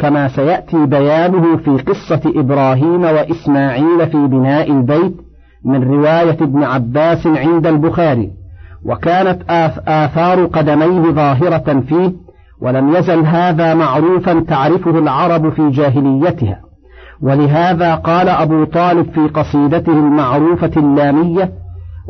كما 0.00 0.28
سيأتي 0.28 0.86
بيانه 0.86 1.56
في 1.56 1.70
قصة 1.70 2.22
إبراهيم 2.40 3.02
وإسماعيل 3.04 4.06
في 4.10 4.26
بناء 4.26 4.70
البيت 4.70 5.14
من 5.64 5.82
رواية 5.82 6.36
ابن 6.42 6.62
عباس 6.64 7.26
عند 7.26 7.66
البخاري 7.66 8.30
وكانت 8.84 9.42
آثار 9.88 10.44
قدميه 10.46 11.10
ظاهرة 11.10 11.80
فيه 11.80 12.12
ولم 12.62 12.88
يزل 12.88 13.26
هذا 13.26 13.74
معروفا 13.74 14.40
تعرفه 14.48 14.98
العرب 14.98 15.50
في 15.52 15.70
جاهليتها 15.70 16.60
ولهذا 17.22 17.94
قال 17.94 18.28
أبو 18.28 18.64
طالب 18.64 19.10
في 19.14 19.20
قصيدته 19.28 19.92
المعروفة 19.92 20.70
اللامية 20.76 21.52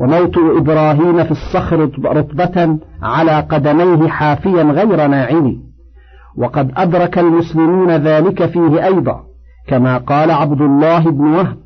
وموت 0.02 0.38
إبراهيم 0.56 1.24
في 1.24 1.30
الصخر 1.30 1.90
رطبة 2.04 2.78
على 3.02 3.40
قدميه 3.40 4.08
حافيا 4.08 4.62
غير 4.62 5.06
ناعم 5.06 5.52
وقد 6.38 6.70
أدرك 6.76 7.18
المسلمون 7.18 7.90
ذلك 7.90 8.46
فيه 8.46 8.84
أيضا 8.84 9.20
كما 9.68 9.98
قال 9.98 10.30
عبد 10.30 10.60
الله 10.60 11.10
بن 11.10 11.24
وهب 11.24 11.56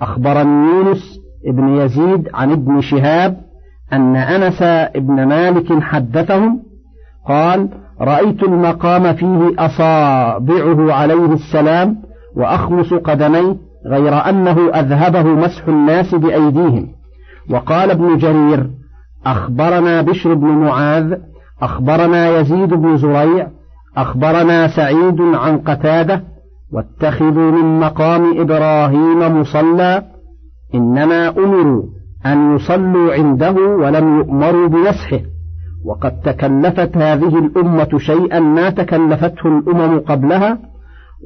أخبرني 0.00 0.66
يونس 0.70 1.20
بن 1.54 1.68
يزيد 1.68 2.28
عن 2.34 2.50
ابن 2.52 2.80
شهاب 2.80 3.49
أن 3.92 4.16
أنس 4.16 4.62
بن 4.94 5.24
مالك 5.26 5.82
حدثهم 5.82 6.60
قال 7.28 7.68
رأيت 8.00 8.42
المقام 8.42 9.14
فيه 9.14 9.40
أصابعه 9.58 10.92
عليه 10.92 11.32
السلام 11.32 11.96
وأخمص 12.36 12.94
قدميه 12.94 13.56
غير 13.86 14.14
أنه 14.14 14.68
أذهبه 14.70 15.22
مسح 15.22 15.68
الناس 15.68 16.14
بأيديهم 16.14 16.86
وقال 17.50 17.90
ابن 17.90 18.16
جرير 18.16 18.70
أخبرنا 19.26 20.02
بشر 20.02 20.34
بن 20.34 20.48
معاذ 20.48 21.14
أخبرنا 21.62 22.38
يزيد 22.40 22.68
بن 22.74 22.96
زريع 22.96 23.46
أخبرنا 23.96 24.68
سعيد 24.76 25.20
عن 25.20 25.58
قتادة 25.58 26.22
واتخذوا 26.72 27.50
من 27.52 27.80
مقام 27.80 28.40
إبراهيم 28.40 29.40
مصلى 29.40 30.02
إنما 30.74 31.28
أمروا 31.28 31.82
أن 32.26 32.56
يصلوا 32.56 33.12
عنده 33.14 33.52
ولم 33.52 34.18
يؤمروا 34.18 34.68
بنصحه 34.68 35.20
وقد 35.84 36.20
تكلفت 36.20 36.96
هذه 36.96 37.38
الأمة 37.38 37.98
شيئا 37.98 38.40
ما 38.40 38.70
تكلفته 38.70 39.46
الأمم 39.58 40.00
قبلها 40.00 40.58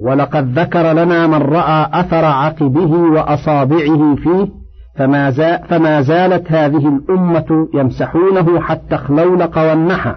ولقد 0.06 0.58
ذكر 0.58 0.92
لنا 0.92 1.26
من 1.26 1.42
رأى 1.42 1.86
أثر 2.00 2.24
عقبه 2.24 2.92
وأصابعه 2.98 4.14
فيه 4.14 4.48
فما, 4.96 5.30
زال 5.30 5.58
فما 5.68 6.02
زالت 6.02 6.52
هذه 6.52 6.88
الأمة 6.88 7.68
يمسحونه 7.74 8.60
حتى 8.60 8.94
اخلولق 8.94 9.58
والنحى 9.58 10.14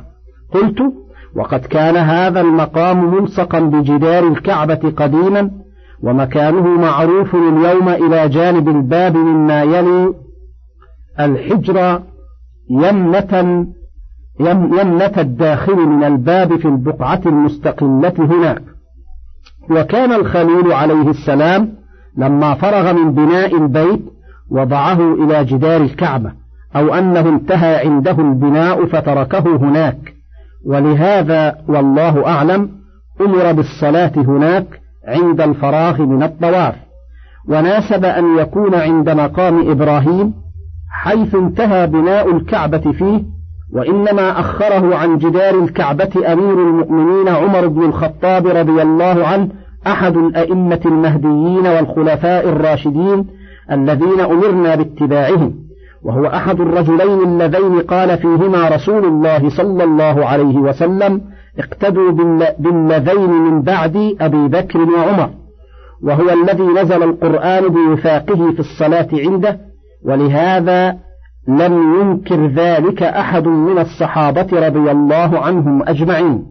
قلت 0.53 0.77
وقد 1.38 1.60
كان 1.60 1.98
هذا 1.98 2.41
المقام 2.41 3.13
ملصقا 3.15 3.60
بجدار 3.60 4.27
الكعبة 4.27 4.91
قديما 4.98 5.51
ومكانه 6.03 6.77
معروف 6.79 7.36
اليوم 7.36 7.89
إلى 7.89 8.29
جانب 8.29 8.67
الباب 8.67 9.17
مما 9.17 9.63
يلي 9.63 10.13
الحجر 11.19 12.01
يمنة 12.71 13.65
يمنة 14.39 15.13
الداخل 15.17 15.75
من 15.75 16.03
الباب 16.03 16.55
في 16.59 16.65
البقعة 16.67 17.21
المستقلة 17.25 18.13
هناك 18.19 18.62
وكان 19.71 20.12
الخليل 20.13 20.71
عليه 20.74 21.09
السلام 21.09 21.69
لما 22.17 22.53
فرغ 22.53 22.93
من 22.93 23.12
بناء 23.13 23.55
البيت 23.57 24.01
وضعه 24.51 25.13
إلى 25.13 25.45
جدار 25.45 25.81
الكعبة 25.81 26.31
أو 26.75 26.93
أنه 26.95 27.19
انتهى 27.29 27.75
عنده 27.88 28.12
البناء 28.12 28.86
فتركه 28.86 29.55
هناك 29.55 29.97
ولهذا 30.67 31.55
والله 31.69 32.27
أعلم 32.27 32.69
أمر 33.21 33.51
بالصلاة 33.51 34.12
هناك 34.17 34.65
عند 35.07 35.41
الفراغ 35.41 36.01
من 36.01 36.24
الطواف 36.24 36.75
وناسب 37.50 38.05
أن 38.05 38.38
يكون 38.38 38.75
عند 38.75 39.09
مقام 39.09 39.69
إبراهيم 39.69 40.33
حيث 40.91 41.36
انتهى 41.36 41.88
بناء 41.88 42.32
الكعبة 42.36 42.91
فيه 42.91 43.22
وإنما 43.74 44.39
أخره 44.39 44.96
عن 44.96 45.17
جدار 45.17 45.63
الكعبة 45.63 46.10
أمير 46.34 46.53
المؤمنين 46.70 47.27
عمر 47.27 47.67
بن 47.67 47.82
الخطاب 47.84 48.48
رضي 48.48 48.82
الله 48.82 49.27
عنه 49.27 49.48
أحد 49.88 50.17
الأئمة 50.17 50.79
المهديين 50.86 51.67
والخلفاء 51.67 52.50
الراشدين 52.50 53.25
الذين 53.72 54.20
أمرنا 54.20 54.75
باتباعهم 54.75 55.53
وهو 56.03 56.25
أحد 56.25 56.62
الرجلين 56.62 57.24
اللذين 57.24 57.79
قال 57.79 58.17
فيهما 58.17 58.70
رسول 58.70 59.06
الله 59.06 59.50
صلى 59.50 59.84
الله 59.84 60.25
عليه 60.25 60.58
وسلم 60.60 61.22
اقتدوا 61.60 62.12
باللذين 62.60 63.29
من 63.32 63.62
بعد 63.62 64.15
أبي 64.22 64.48
بكر 64.48 64.79
وعمر 64.79 65.29
وهو 66.03 66.25
الذي 66.44 66.63
نزل 66.63 67.03
القرآن 67.03 67.67
بوفاقه 67.67 68.51
في 68.51 68.60
الصلاة 68.60 69.08
عنده 69.13 69.60
ولهذا 70.05 70.97
لم 71.47 71.73
ينكر 72.01 72.47
ذلك 72.47 73.03
أحد 73.03 73.47
من 73.47 73.79
الصحابة 73.79 74.67
رضي 74.67 74.91
الله 74.91 75.39
عنهم 75.39 75.89
أجمعين 75.89 76.43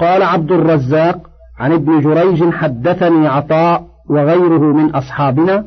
قال 0.00 0.22
عبد 0.22 0.52
الرزاق 0.52 1.20
عن 1.58 1.72
ابن 1.72 2.00
جريج 2.00 2.50
حدثني 2.50 3.26
عطاء 3.26 3.84
وغيره 4.10 4.58
من 4.72 4.90
أصحابنا 4.94 5.64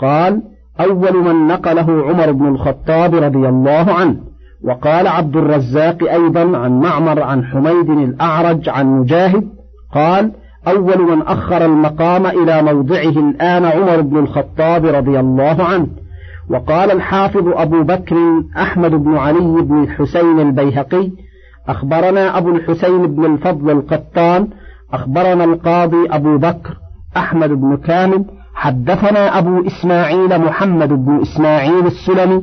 قال 0.00 0.42
أول 0.80 1.16
من 1.24 1.46
نقله 1.46 1.90
عمر 2.02 2.32
بن 2.32 2.46
الخطاب 2.48 3.14
رضي 3.14 3.48
الله 3.48 3.92
عنه 3.92 4.16
وقال 4.64 5.06
عبد 5.06 5.36
الرزاق 5.36 6.02
أيضا 6.02 6.58
عن 6.58 6.80
معمر 6.80 7.22
عن 7.22 7.44
حميد 7.44 7.90
الأعرج 7.90 8.68
عن 8.68 8.86
مجاهد 9.00 9.44
قال 9.94 10.32
أول 10.68 11.02
من 11.10 11.22
أخر 11.22 11.64
المقام 11.66 12.26
إلى 12.26 12.62
موضعه 12.62 13.10
الآن 13.30 13.64
عمر 13.64 14.00
بن 14.00 14.18
الخطاب 14.18 14.86
رضي 14.86 15.20
الله 15.20 15.64
عنه 15.64 15.86
وقال 16.50 16.90
الحافظ 16.90 17.48
أبو 17.48 17.82
بكر 17.82 18.16
أحمد 18.56 18.90
بن 18.90 19.16
علي 19.16 19.62
بن 19.62 19.82
الحسين 19.82 20.40
البيهقي 20.40 21.10
أخبرنا 21.68 22.38
أبو 22.38 22.50
الحسين 22.56 23.06
بن 23.14 23.24
الفضل 23.34 23.70
القطان 23.70 24.48
أخبرنا 24.92 25.44
القاضي 25.44 26.06
أبو 26.10 26.38
بكر 26.38 26.76
أحمد 27.16 27.50
بن 27.50 27.76
كامل 27.76 28.24
حدثنا 28.54 29.38
أبو 29.38 29.62
إسماعيل 29.66 30.38
محمد 30.38 30.88
بن 30.88 31.20
إسماعيل 31.20 31.86
السلمي 31.86 32.42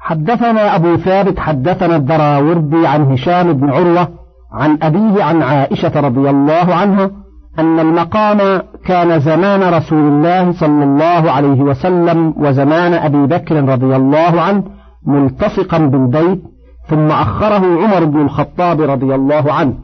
حدثنا 0.00 0.76
أبو 0.76 0.96
ثابت 0.96 1.38
حدثنا 1.40 1.96
الدراوردي 1.96 2.86
عن 2.86 3.12
هشام 3.12 3.52
بن 3.52 3.70
عروة 3.70 4.08
عن 4.52 4.78
أبيه 4.82 5.24
عن 5.24 5.42
عائشة 5.42 6.00
رضي 6.00 6.30
الله 6.30 6.74
عنها 6.74 7.10
أن 7.58 7.78
المقام 7.80 8.38
كان 8.86 9.20
زمان 9.20 9.74
رسول 9.74 9.98
الله 10.12 10.52
صلى 10.52 10.84
الله 10.84 11.30
عليه 11.32 11.62
وسلم 11.62 12.34
وزمان 12.36 12.92
أبي 12.94 13.26
بكر 13.26 13.64
رضي 13.68 13.96
الله 13.96 14.40
عنه 14.40 14.64
ملتصقا 15.06 15.78
بالبيت 15.78 16.42
ثم 16.88 17.06
أخره 17.06 17.82
عمر 17.84 18.04
بن 18.04 18.20
الخطاب 18.20 18.80
رضي 18.80 19.14
الله 19.14 19.52
عنه 19.52 19.74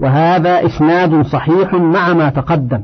وهذا 0.00 0.66
إسناد 0.66 1.24
صحيح 1.26 1.72
مع 1.74 2.12
ما 2.12 2.28
تقدم 2.28 2.80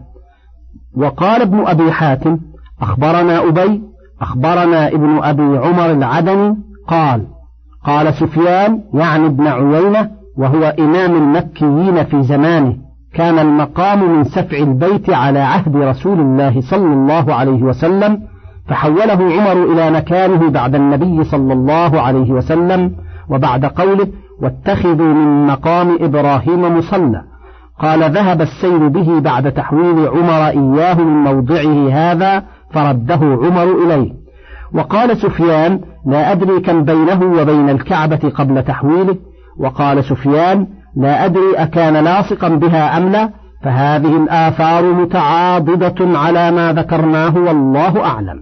وقال 0.97 1.43
ابن 1.43 1.67
أبي 1.67 1.93
حاتم 1.93 2.39
أخبرنا 2.83 3.49
أبي 3.49 3.83
أخبرنا 4.21 4.89
ابن 4.89 5.19
أبي 5.25 5.43
عمر 5.59 5.91
العدني 5.91 6.57
قال 6.89 7.27
قال 7.87 8.15
سفيان 8.15 8.81
يعني 8.95 9.27
ابن 9.27 9.47
عيينة 9.47 10.11
وهو 10.39 10.65
إمام 10.79 11.17
المكيين 11.17 12.05
في 12.05 12.23
زمانه 12.23 12.77
كان 13.15 13.39
المقام 13.39 14.11
من 14.19 14.25
سفع 14.25 14.57
البيت 14.57 15.11
على 15.11 15.39
عهد 15.39 15.77
رسول 15.77 16.21
الله 16.21 16.61
صلى 16.61 16.93
الله 16.93 17.35
عليه 17.35 17.63
وسلم 17.63 18.19
فحوله 18.69 19.13
عمر 19.23 19.73
إلى 19.73 19.91
مكانه 19.91 20.51
بعد 20.51 20.75
النبي 20.75 21.25
صلى 21.25 21.53
الله 21.53 22.01
عليه 22.01 22.31
وسلم 22.31 22.93
وبعد 23.31 23.65
قوله 23.65 24.07
واتخذوا 24.43 25.15
من 25.15 25.47
مقام 25.47 25.99
إبراهيم 26.01 26.79
مصلى 26.79 27.23
قال 27.81 28.13
ذهب 28.13 28.41
السير 28.43 28.89
به 28.89 29.21
بعد 29.21 29.53
تحويل 29.53 30.09
عمر 30.09 30.47
إياه 30.49 30.95
من 31.01 31.23
موضعه 31.25 31.89
هذا 31.93 32.43
فرده 32.73 33.15
عمر 33.23 33.85
إليه 33.85 34.13
وقال 34.75 35.17
سفيان 35.17 35.81
لا 36.07 36.33
أدري 36.33 36.61
كم 36.61 36.85
بينه 36.85 37.21
وبين 37.41 37.71
الكعبة 37.71 38.33
قبل 38.37 38.63
تحويله 38.63 39.17
وقال 39.61 40.05
سفيان 40.05 40.67
لا 40.97 41.25
أدري 41.25 41.55
أكان 41.57 42.05
لاصقا 42.05 42.49
بها 42.49 42.97
أم 42.99 43.09
لا 43.09 43.31
فهذه 43.63 44.17
الآثار 44.17 44.83
متعاضدة 44.93 46.19
على 46.19 46.51
ما 46.51 46.73
ذكرناه 46.73 47.37
والله 47.37 48.05
أعلم 48.05 48.41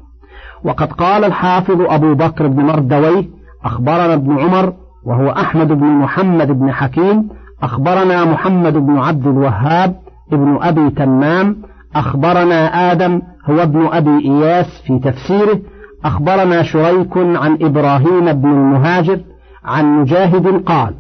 وقد 0.65 0.93
قال 0.93 1.25
الحافظ 1.25 1.81
أبو 1.81 2.15
بكر 2.15 2.47
بن 2.47 2.65
مردويه 2.65 3.25
أخبرنا 3.65 4.15
ابن 4.15 4.39
عمر 4.41 4.73
وهو 5.07 5.31
أحمد 5.31 5.67
بن 5.69 5.85
محمد 5.87 6.53
بن 6.59 6.73
حكيم 6.73 7.29
أخبرنا 7.63 8.25
محمد 8.25 8.73
بن 8.73 8.99
عبد 8.99 9.27
الوهاب 9.27 9.95
ابن 10.33 10.59
أبي 10.63 10.91
تمام 10.91 11.57
أخبرنا 11.95 12.93
آدم 12.93 13.23
هو 13.51 13.63
ابن 13.63 13.87
أبي 13.93 14.25
إياس 14.25 14.67
في 14.87 14.99
تفسيره 14.99 15.59
أخبرنا 16.05 16.63
شريك 16.63 17.17
عن 17.17 17.59
إبراهيم 17.63 18.33
بن 18.33 18.49
المهاجر 18.51 19.21
عن 19.65 19.85
مجاهد 20.01 20.63
قال 20.63 20.95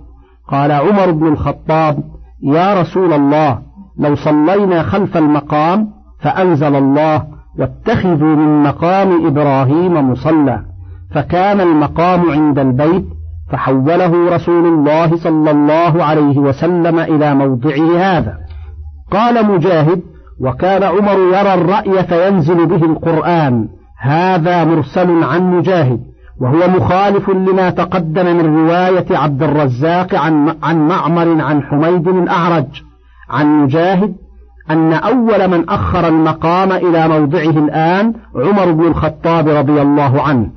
قال 0.48 0.72
عمر 0.72 1.10
بن 1.10 1.26
الخطاب 1.26 1.98
يا 2.42 2.80
رسول 2.80 3.12
الله 3.12 3.58
لو 3.98 4.14
صلينا 4.14 4.82
خلف 4.82 5.16
المقام 5.16 5.88
فأنزل 6.20 6.76
الله 6.76 7.22
واتخذوا 7.58 8.36
من 8.36 8.62
مقام 8.62 9.26
إبراهيم 9.26 10.10
مصلى 10.10 10.62
فكان 11.14 11.60
المقام 11.60 12.30
عند 12.30 12.58
البيت 12.58 13.04
فحوله 13.52 14.34
رسول 14.34 14.66
الله 14.66 15.16
صلى 15.16 15.50
الله 15.50 16.04
عليه 16.04 16.38
وسلم 16.38 16.98
إلى 16.98 17.34
موضعه 17.34 17.98
هذا 17.98 18.34
قال 19.10 19.46
مجاهد 19.46 20.00
وكان 20.40 20.82
عمر 20.82 21.18
يرى 21.38 21.54
الرأي 21.54 22.04
فينزل 22.04 22.66
به 22.66 22.84
القرآن 22.84 23.68
هذا 24.00 24.64
مرسل 24.64 25.24
عن 25.24 25.56
مجاهد 25.58 26.00
وهو 26.40 26.68
مخالف 26.68 27.30
لما 27.30 27.70
تقدم 27.70 28.26
من 28.36 28.56
رواية 28.56 29.06
عبد 29.10 29.42
الرزاق 29.42 30.14
عن, 30.14 30.54
عن 30.62 30.88
معمر 30.88 31.42
عن 31.42 31.62
حميد 31.62 32.08
الأعرج 32.08 32.82
عن 33.30 33.46
مجاهد 33.62 34.14
أن 34.70 34.92
أول 34.92 35.48
من 35.48 35.68
أخر 35.68 36.08
المقام 36.08 36.72
إلى 36.72 37.08
موضعه 37.08 37.50
الآن 37.64 38.12
عمر 38.36 38.72
بن 38.72 38.82
الخطاب 38.86 39.48
رضي 39.48 39.82
الله 39.82 40.22
عنه 40.22 40.50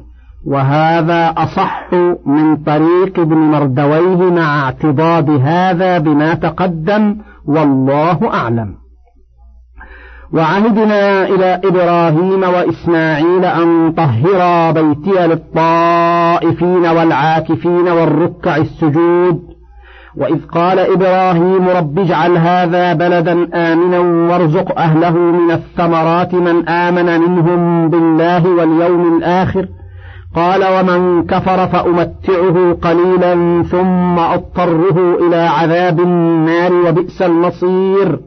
وهذا 0.47 1.33
أصح 1.37 1.87
من 2.25 2.55
طريق 2.57 3.19
ابن 3.19 3.37
مردويه 3.37 4.31
مع 4.31 4.63
اعتضاد 4.63 5.29
هذا 5.29 5.97
بما 5.97 6.33
تقدم 6.33 7.15
والله 7.47 8.33
أعلم 8.33 8.80
وعهدنا 10.33 11.27
إلى 11.27 11.61
إبراهيم 11.65 12.43
وإسماعيل 12.43 13.45
أن 13.45 13.91
طهرا 13.91 14.71
بيتي 14.71 15.27
للطائفين 15.27 16.85
والعاكفين 16.87 17.87
والركع 17.87 18.57
السجود 18.57 19.39
وإذ 20.17 20.45
قال 20.47 20.79
إبراهيم 20.79 21.67
رب 21.77 21.99
اجعل 21.99 22.37
هذا 22.37 22.93
بلدا 22.93 23.47
آمنا 23.73 23.99
وارزق 23.99 24.77
أهله 24.79 25.17
من 25.17 25.51
الثمرات 25.51 26.33
من 26.33 26.69
آمن 26.69 27.19
منهم 27.21 27.89
بالله 27.89 28.45
واليوم 28.55 29.17
الآخر 29.17 29.67
قال 30.35 30.61
ومن 30.69 31.23
كفر 31.25 31.67
فأمتعه 31.67 32.73
قليلا 32.81 33.63
ثم 33.63 34.19
أضطره 34.19 35.27
إلى 35.27 35.35
عذاب 35.47 35.99
النار 35.99 36.73
وبئس 36.73 37.21
المصير 37.21 38.19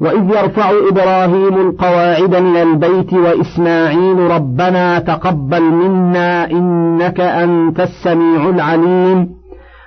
وإذ 0.00 0.24
يرفع 0.30 0.70
إبراهيم 0.90 1.68
القواعد 1.68 2.34
من 2.36 2.56
البيت 2.56 3.12
وإسماعيل 3.12 4.18
ربنا 4.18 4.98
تقبل 4.98 5.62
منا 5.62 6.50
إنك 6.50 7.20
أنت 7.20 7.80
السميع 7.80 8.48
العليم 8.48 9.26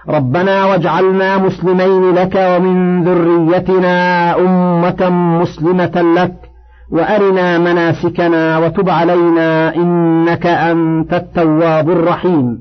ربنا 0.10 0.66
واجعلنا 0.66 1.38
مسلمين 1.38 2.12
لك 2.16 2.34
ومن 2.36 3.04
ذريتنا 3.04 4.34
أمة 4.40 5.10
مسلمة 5.42 6.14
لك 6.18 6.34
وأرنا 6.92 7.58
مناسكنا 7.58 8.58
وتب 8.58 8.90
علينا 8.90 9.76
إنك 9.76 10.46
أنت 10.48 11.14
التواب 11.14 11.90
الرحيم 11.90 12.58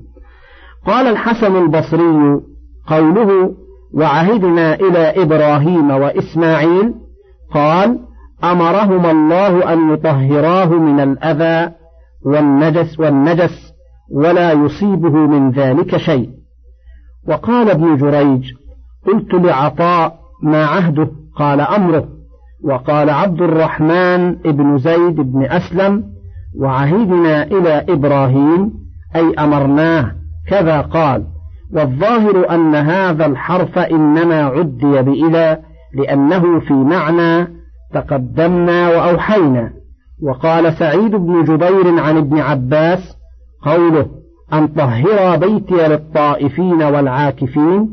قال 0.86 1.06
الحسن 1.06 1.56
البصري 1.56 2.40
قوله 2.86 3.30
وعهدنا 3.94 4.74
إلى 4.74 5.22
إبراهيم 5.22 5.90
وإسماعيل 5.90 6.94
قال 7.56 7.98
أمرهما 8.44 9.10
الله 9.10 9.72
أن 9.72 9.92
يطهراه 9.92 10.66
من 10.72 11.00
الأذى 11.00 11.72
والنجس 12.26 13.00
والنجس 13.00 13.72
ولا 14.14 14.52
يصيبه 14.52 15.10
من 15.12 15.50
ذلك 15.50 15.96
شيء 15.96 16.28
وقال 17.28 17.70
ابن 17.70 17.96
جريج 17.96 18.50
قلت 19.06 19.34
لعطاء 19.34 20.14
ما 20.42 20.64
عهده 20.66 21.08
قال 21.36 21.60
أمره 21.60 22.04
وقال 22.64 23.10
عبد 23.10 23.40
الرحمن 23.42 24.32
بن 24.34 24.78
زيد 24.78 25.16
بن 25.16 25.42
أسلم 25.44 26.02
وعهدنا 26.62 27.42
إلى 27.42 27.84
إبراهيم 27.88 28.70
أي 29.16 29.34
أمرناه 29.44 30.12
كذا 30.48 30.80
قال 30.80 31.24
والظاهر 31.72 32.50
أن 32.54 32.74
هذا 32.74 33.26
الحرف 33.26 33.78
إنما 33.78 34.42
عدي 34.44 35.02
بإلى 35.02 35.58
لأنه 35.96 36.60
في 36.60 36.72
معنى 36.74 37.48
تقدمنا 37.94 38.88
وأوحينا 38.88 39.70
وقال 40.22 40.72
سعيد 40.78 41.10
بن 41.10 41.44
جبير 41.44 42.00
عن 42.00 42.16
ابن 42.16 42.38
عباس 42.38 42.98
قوله 43.62 44.06
أن 44.52 44.66
طهر 44.68 45.36
بيتي 45.36 45.88
للطائفين 45.88 46.82
والعاكفين 46.82 47.88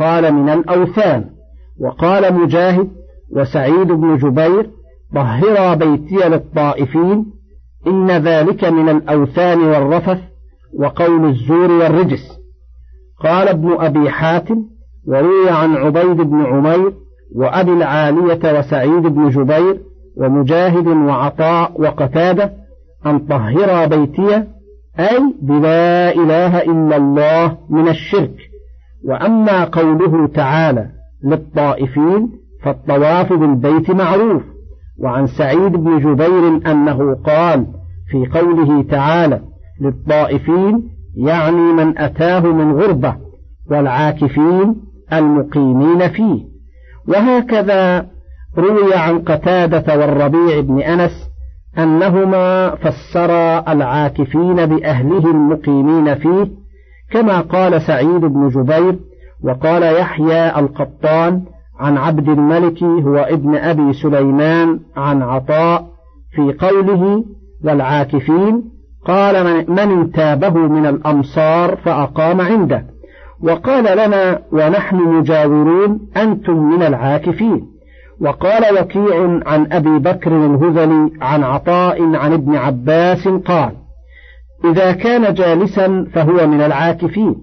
قال 0.00 0.34
من 0.34 0.48
الأوثان 0.48 1.24
وقال 1.80 2.34
مجاهد 2.34 2.88
وسعيد 3.36 3.88
بن 3.92 4.16
جبير 4.16 4.70
طهر 5.14 5.74
بيتي 5.74 6.28
للطائفين 6.28 7.26
إن 7.86 8.10
ذلك 8.10 8.64
من 8.64 8.88
الأوثان 8.88 9.60
والرفث 9.60 10.20
وقول 10.78 11.26
الزور 11.28 11.70
والرجس 11.70 12.38
قال 13.22 13.48
ابن 13.48 13.72
أبي 13.72 14.10
حاتم 14.10 14.64
وروي 15.08 15.50
عن 15.50 15.76
عبيد 15.76 16.16
بن 16.16 16.44
عمير 16.46 16.92
وأبي 17.36 17.72
العالية 17.72 18.58
وسعيد 18.58 19.02
بن 19.02 19.28
جبير 19.28 19.80
ومجاهد 20.16 20.86
وعطاء 20.88 21.80
وقتادة 21.82 22.52
أن 23.06 23.18
طهرا 23.18 23.86
بيتي 23.86 24.34
أي 25.00 25.32
بلا 25.42 26.14
إله 26.14 26.58
إلا 26.62 26.96
الله 26.96 27.56
من 27.70 27.88
الشرك 27.88 28.34
وأما 29.08 29.64
قوله 29.64 30.26
تعالى 30.26 30.86
للطائفين 31.24 32.28
فالطواف 32.64 33.32
بالبيت 33.32 33.90
معروف 33.90 34.42
وعن 35.02 35.26
سعيد 35.26 35.72
بن 35.72 35.98
جبير 35.98 36.70
أنه 36.72 37.14
قال 37.24 37.66
في 38.10 38.38
قوله 38.38 38.82
تعالى 38.82 39.40
للطائفين 39.82 40.82
يعني 41.16 41.72
من 41.72 41.98
أتاه 41.98 42.40
من 42.40 42.72
غربة 42.80 43.16
والعاكفين 43.70 44.74
المقيمين 45.12 46.08
فيه 46.08 46.51
وهكذا 47.08 48.06
روي 48.58 48.94
عن 48.94 49.18
قتادة 49.18 49.98
والربيع 49.98 50.60
بن 50.60 50.80
أنس 50.80 51.28
أنهما 51.78 52.70
فسرا 52.76 53.72
العاكفين 53.72 54.66
بأهله 54.66 55.30
المقيمين 55.30 56.14
فيه 56.14 56.46
كما 57.10 57.40
قال 57.40 57.82
سعيد 57.82 58.20
بن 58.20 58.48
جبير 58.48 58.98
وقال 59.44 59.82
يحيى 59.82 60.58
القطان 60.58 61.42
عن 61.80 61.98
عبد 61.98 62.28
الملك 62.28 62.82
هو 62.82 63.16
ابن 63.16 63.54
أبي 63.56 63.92
سليمان 63.92 64.80
عن 64.96 65.22
عطاء 65.22 65.86
في 66.36 66.54
قوله 66.66 67.24
والعاكفين 67.64 68.64
قال 69.06 69.64
من 69.70 69.78
انتابه 69.78 70.50
من 70.58 70.86
الأمصار 70.86 71.76
فأقام 71.76 72.40
عنده 72.40 72.91
وقال 73.42 73.84
لنا 73.98 74.38
ونحن 74.52 74.96
مجاورون 74.96 76.00
أنتم 76.16 76.56
من 76.68 76.82
العاكفين 76.82 77.60
وقال 78.20 78.78
وكيع 78.78 79.40
عن 79.52 79.66
أبي 79.72 79.98
بكر 79.98 80.46
الهذلي 80.46 81.10
عن 81.22 81.42
عطاء 81.44 82.14
عن 82.16 82.32
ابن 82.32 82.56
عباس 82.56 83.28
قال 83.28 83.70
إذا 84.64 84.92
كان 84.92 85.34
جالسا 85.34 86.06
فهو 86.14 86.46
من 86.46 86.60
العاكفين 86.60 87.34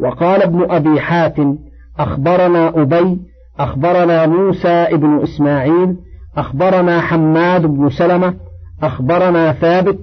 وقال 0.00 0.42
ابن 0.42 0.66
أبي 0.70 1.00
حاتم 1.00 1.56
أخبرنا 1.98 2.68
أبي 2.82 3.18
أخبرنا 3.58 4.26
موسى 4.26 4.68
ابن 4.68 5.18
إسماعيل 5.22 5.96
أخبرنا 6.36 7.00
حماد 7.00 7.66
بن 7.66 7.88
سلمة 7.90 8.34
أخبرنا 8.82 9.52
ثابت 9.52 9.98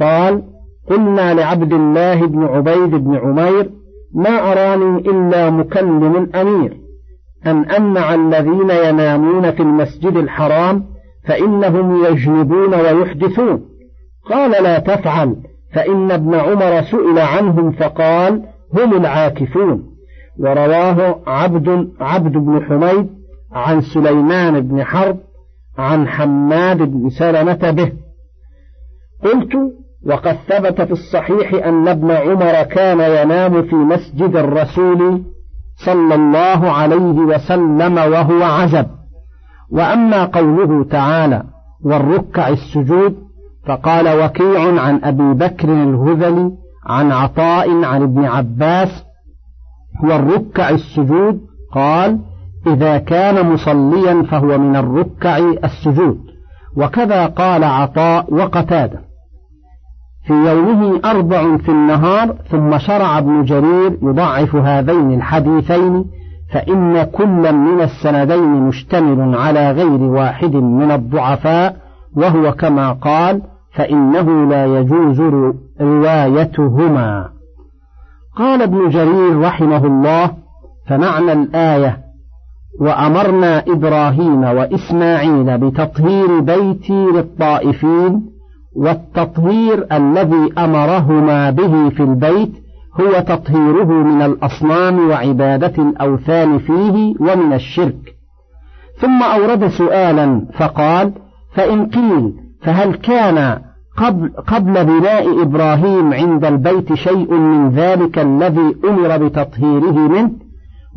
قال 0.00 0.42
قلنا 0.90 1.34
لعبد 1.34 1.72
الله 1.72 2.26
بن 2.26 2.44
عبيد 2.44 2.90
بن 2.90 3.16
عمير 3.16 3.70
ما 4.14 4.30
أراني 4.52 4.98
إلا 4.98 5.50
مكلم 5.50 6.30
أمير 6.34 6.76
أن 7.46 7.70
أمنع 7.70 8.14
الذين 8.14 8.70
ينامون 8.70 9.50
في 9.50 9.60
المسجد 9.62 10.16
الحرام 10.16 10.84
فإنهم 11.28 12.04
يجنبون 12.04 12.74
ويحدثون 12.74 13.62
قال 14.30 14.62
لا 14.62 14.78
تفعل 14.78 15.36
فإن 15.74 16.10
ابن 16.10 16.34
عمر 16.34 16.82
سئل 16.82 17.18
عنهم 17.18 17.72
فقال 17.72 18.42
هم 18.74 18.96
العاكفون 18.96 19.84
ورواه 20.40 21.18
عبد 21.26 21.88
عبد 22.00 22.32
بن 22.32 22.62
حميد 22.64 23.08
عن 23.52 23.80
سليمان 23.80 24.60
بن 24.68 24.84
حرب 24.84 25.16
عن 25.78 26.08
حماد 26.08 26.76
بن 26.78 27.08
سلمة 27.10 27.70
به 27.70 27.92
قلت 29.24 29.52
وقد 30.06 30.34
ثبت 30.46 30.80
في 30.82 30.92
الصحيح 30.92 31.66
أن 31.66 31.88
ابن 31.88 32.10
عمر 32.10 32.62
كان 32.62 33.00
ينام 33.00 33.62
في 33.62 33.74
مسجد 33.74 34.36
الرسول 34.36 35.22
صلى 35.86 36.14
الله 36.14 36.70
عليه 36.70 36.96
وسلم 37.20 37.96
وهو 37.98 38.42
عزب 38.42 38.86
وأما 39.72 40.24
قوله 40.24 40.84
تعالى 40.84 41.42
والركع 41.84 42.48
السجود 42.48 43.14
فقال 43.68 44.24
وكيع 44.24 44.80
عن 44.82 45.00
أبي 45.04 45.34
بكر 45.34 45.68
الهذلي 45.68 46.50
عن 46.86 47.12
عطاء 47.12 47.84
عن 47.84 48.02
ابن 48.02 48.24
عباس 48.24 49.04
والركع 50.04 50.70
السجود 50.70 51.40
قال 51.74 52.18
إذا 52.66 52.98
كان 52.98 53.52
مصليا 53.52 54.22
فهو 54.30 54.58
من 54.58 54.76
الركع 54.76 55.38
السجود 55.38 56.18
وكذا 56.76 57.26
قال 57.26 57.64
عطاء 57.64 58.34
وقتاده 58.34 59.07
في 60.28 60.34
يومه 60.34 61.00
أربع 61.04 61.56
في 61.56 61.68
النهار 61.68 62.34
ثم 62.50 62.78
شرع 62.78 63.18
ابن 63.18 63.44
جرير 63.44 63.98
يضعف 64.02 64.56
هذين 64.56 65.12
الحديثين 65.12 66.04
فإن 66.52 67.02
كل 67.02 67.52
من 67.54 67.80
السندين 67.80 68.62
مشتمل 68.62 69.34
على 69.38 69.70
غير 69.70 70.00
واحد 70.02 70.54
من 70.56 70.90
الضعفاء 70.90 71.76
وهو 72.16 72.52
كما 72.52 72.92
قال 72.92 73.42
فإنه 73.74 74.48
لا 74.48 74.66
يجوز 74.66 75.20
روايتهما 75.80 77.26
قال 78.38 78.62
ابن 78.62 78.88
جرير 78.88 79.40
رحمه 79.40 79.86
الله 79.86 80.30
فمعنى 80.88 81.32
الآية 81.32 81.98
وأمرنا 82.80 83.64
إبراهيم 83.68 84.42
وإسماعيل 84.44 85.58
بتطهير 85.58 86.40
بيتي 86.40 87.04
للطائفين 87.06 88.30
والتطهير 88.76 89.86
الذي 89.92 90.52
أمرهما 90.58 91.50
به 91.50 91.88
في 91.90 92.00
البيت 92.00 92.52
هو 93.00 93.20
تطهيره 93.20 93.92
من 93.92 94.22
الأصنام 94.22 95.08
وعبادة 95.08 95.82
الأوثان 95.82 96.58
فيه 96.58 97.14
ومن 97.20 97.52
الشرك 97.52 98.14
ثم 99.00 99.22
أورد 99.22 99.66
سؤالا 99.68 100.46
فقال 100.58 101.12
فإن 101.54 101.86
قيل 101.86 102.32
فهل 102.62 102.94
كان 102.94 103.58
قبل, 103.96 104.30
قبل 104.46 104.84
بناء 104.84 105.42
إبراهيم 105.42 106.12
عند 106.14 106.44
البيت 106.44 106.94
شيء 106.94 107.34
من 107.34 107.70
ذلك 107.70 108.18
الذي 108.18 108.74
أمر 108.88 109.26
بتطهيره 109.28 109.92
منه 109.92 110.30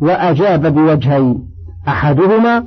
وأجاب 0.02 0.74
بوجهين 0.74 1.44
أحدهما 1.88 2.64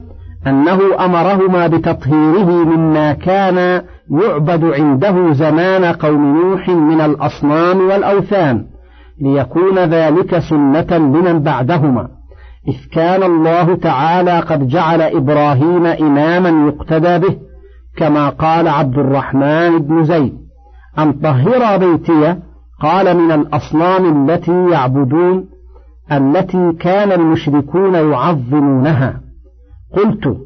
أنه 0.47 1.05
أمرهما 1.05 1.67
بتطهيره 1.67 2.49
مما 2.51 3.13
كان 3.13 3.81
يعبد 4.11 4.63
عنده 4.63 5.33
زمان 5.33 5.85
قوم 5.85 6.37
نوح 6.37 6.69
من 6.69 7.01
الأصنام 7.01 7.77
والأوثان 7.79 8.65
ليكون 9.21 9.79
ذلك 9.79 10.39
سنة 10.49 10.97
لمن 10.97 11.39
بعدهما 11.43 12.07
إذ 12.67 12.75
كان 12.93 13.23
الله 13.23 13.75
تعالى 13.75 14.39
قد 14.39 14.67
جعل 14.67 15.01
إبراهيم 15.01 15.85
إماما 15.85 16.67
يقتدى 16.67 17.17
به 17.27 17.35
كما 17.97 18.29
قال 18.29 18.67
عبد 18.67 18.93
الرحمن 18.97 19.79
بن 19.79 20.03
زيد 20.03 20.33
أن 20.99 21.13
طهر 21.13 21.77
بيتي 21.77 22.35
قال 22.81 23.17
من 23.17 23.31
الأصنام 23.31 24.29
التي 24.29 24.69
يعبدون 24.71 25.45
التي 26.11 26.73
كان 26.79 27.11
المشركون 27.11 27.93
يعظمونها 27.93 29.24
قلت 29.95 30.37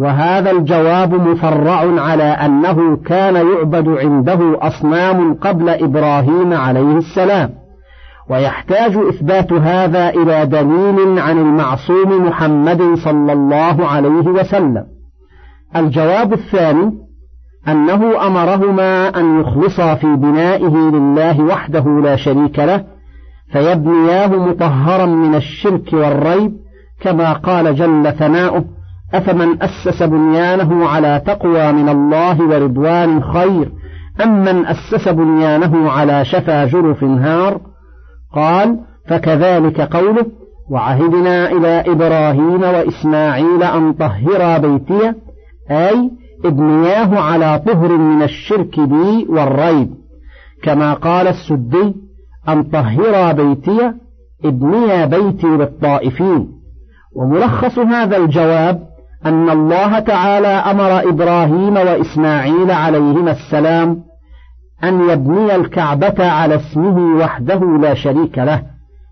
وهذا 0.00 0.50
الجواب 0.50 1.14
مفرع 1.14 2.00
على 2.02 2.24
أنه 2.24 2.96
كان 2.96 3.34
يعبد 3.34 3.88
عنده 3.88 4.38
أصنام 4.54 5.34
قبل 5.34 5.68
إبراهيم 5.68 6.52
عليه 6.52 6.96
السلام 6.98 7.50
ويحتاج 8.30 8.96
إثبات 8.96 9.52
هذا 9.52 10.08
إلى 10.08 10.46
دليل 10.46 11.18
عن 11.18 11.38
المعصوم 11.38 12.26
محمد 12.28 12.82
صلى 13.04 13.32
الله 13.32 13.86
عليه 13.88 14.24
وسلم 14.28 14.84
الجواب 15.76 16.32
الثاني 16.32 16.90
أنه 17.68 18.26
أمرهما 18.26 19.08
أن 19.08 19.40
يخلصا 19.40 19.94
في 19.94 20.06
بنائه 20.16 20.76
لله 20.76 21.40
وحده 21.40 21.84
لا 22.04 22.16
شريك 22.16 22.58
له 22.58 22.84
فيبنياه 23.52 24.26
مطهرا 24.28 25.06
من 25.06 25.34
الشرك 25.34 25.92
والريب 25.92 26.52
كما 27.04 27.32
قال 27.32 27.74
جل 27.74 28.12
ثناؤه 28.18 28.64
أفمن 29.14 29.62
أسس 29.62 30.02
بنيانه 30.02 30.86
على 30.88 31.22
تقوى 31.26 31.72
من 31.72 31.88
الله 31.88 32.40
ورضوان 32.42 33.22
خير 33.22 33.68
أم 34.24 34.40
من 34.42 34.66
أسس 34.66 35.08
بنيانه 35.08 35.90
على 35.90 36.24
شفا 36.24 36.64
جرف 36.64 37.04
هار 37.04 37.60
قال 38.34 38.78
فكذلك 39.08 39.80
قوله 39.80 40.26
وعهدنا 40.70 41.52
إلى 41.52 41.84
إبراهيم 41.86 42.62
وإسماعيل 42.62 43.62
أن 43.62 43.92
طهرا 43.92 44.58
بيتي 44.58 45.12
أي 45.70 46.10
ابنياه 46.44 47.18
على 47.20 47.58
طهر 47.66 47.96
من 47.98 48.22
الشرك 48.22 48.80
بي 48.80 49.26
والريب 49.28 49.88
كما 50.64 50.94
قال 50.94 51.26
السدي 51.28 51.94
أن 52.48 52.62
طهرا 52.62 53.32
بيتي 53.32 53.92
ابنيا 54.44 55.06
بيتي 55.06 55.46
للطائفين 55.46 56.48
وملخص 57.16 57.78
هذا 57.78 58.16
الجواب 58.16 58.93
أن 59.26 59.50
الله 59.50 59.98
تعالى 59.98 60.48
أمر 60.48 61.08
إبراهيم 61.08 61.76
وإسماعيل 61.76 62.70
عليهما 62.70 63.30
السلام 63.30 64.00
أن 64.84 65.10
يبني 65.10 65.54
الكعبة 65.56 66.14
على 66.30 66.54
اسمه 66.54 67.16
وحده 67.22 67.60
لا 67.80 67.94
شريك 67.94 68.38
له 68.38 68.62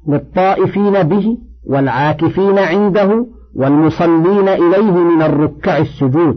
للطائفين 0.09 1.03
به 1.03 1.37
والعاكفين 1.71 2.59
عنده 2.59 3.27
والمصلين 3.57 4.49
إليه 4.49 4.91
من 4.93 5.23
الركع 5.23 5.79
السجود 5.79 6.37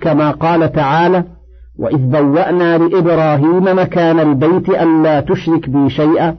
كما 0.00 0.30
قال 0.30 0.72
تعالى 0.72 1.24
وإذ 1.78 1.96
بوأنا 1.98 2.78
لإبراهيم 2.78 3.78
مكان 3.80 4.20
البيت 4.20 4.68
ألا 4.68 5.20
تشرك 5.20 5.70
بي 5.70 5.90
شيئا 5.90 6.36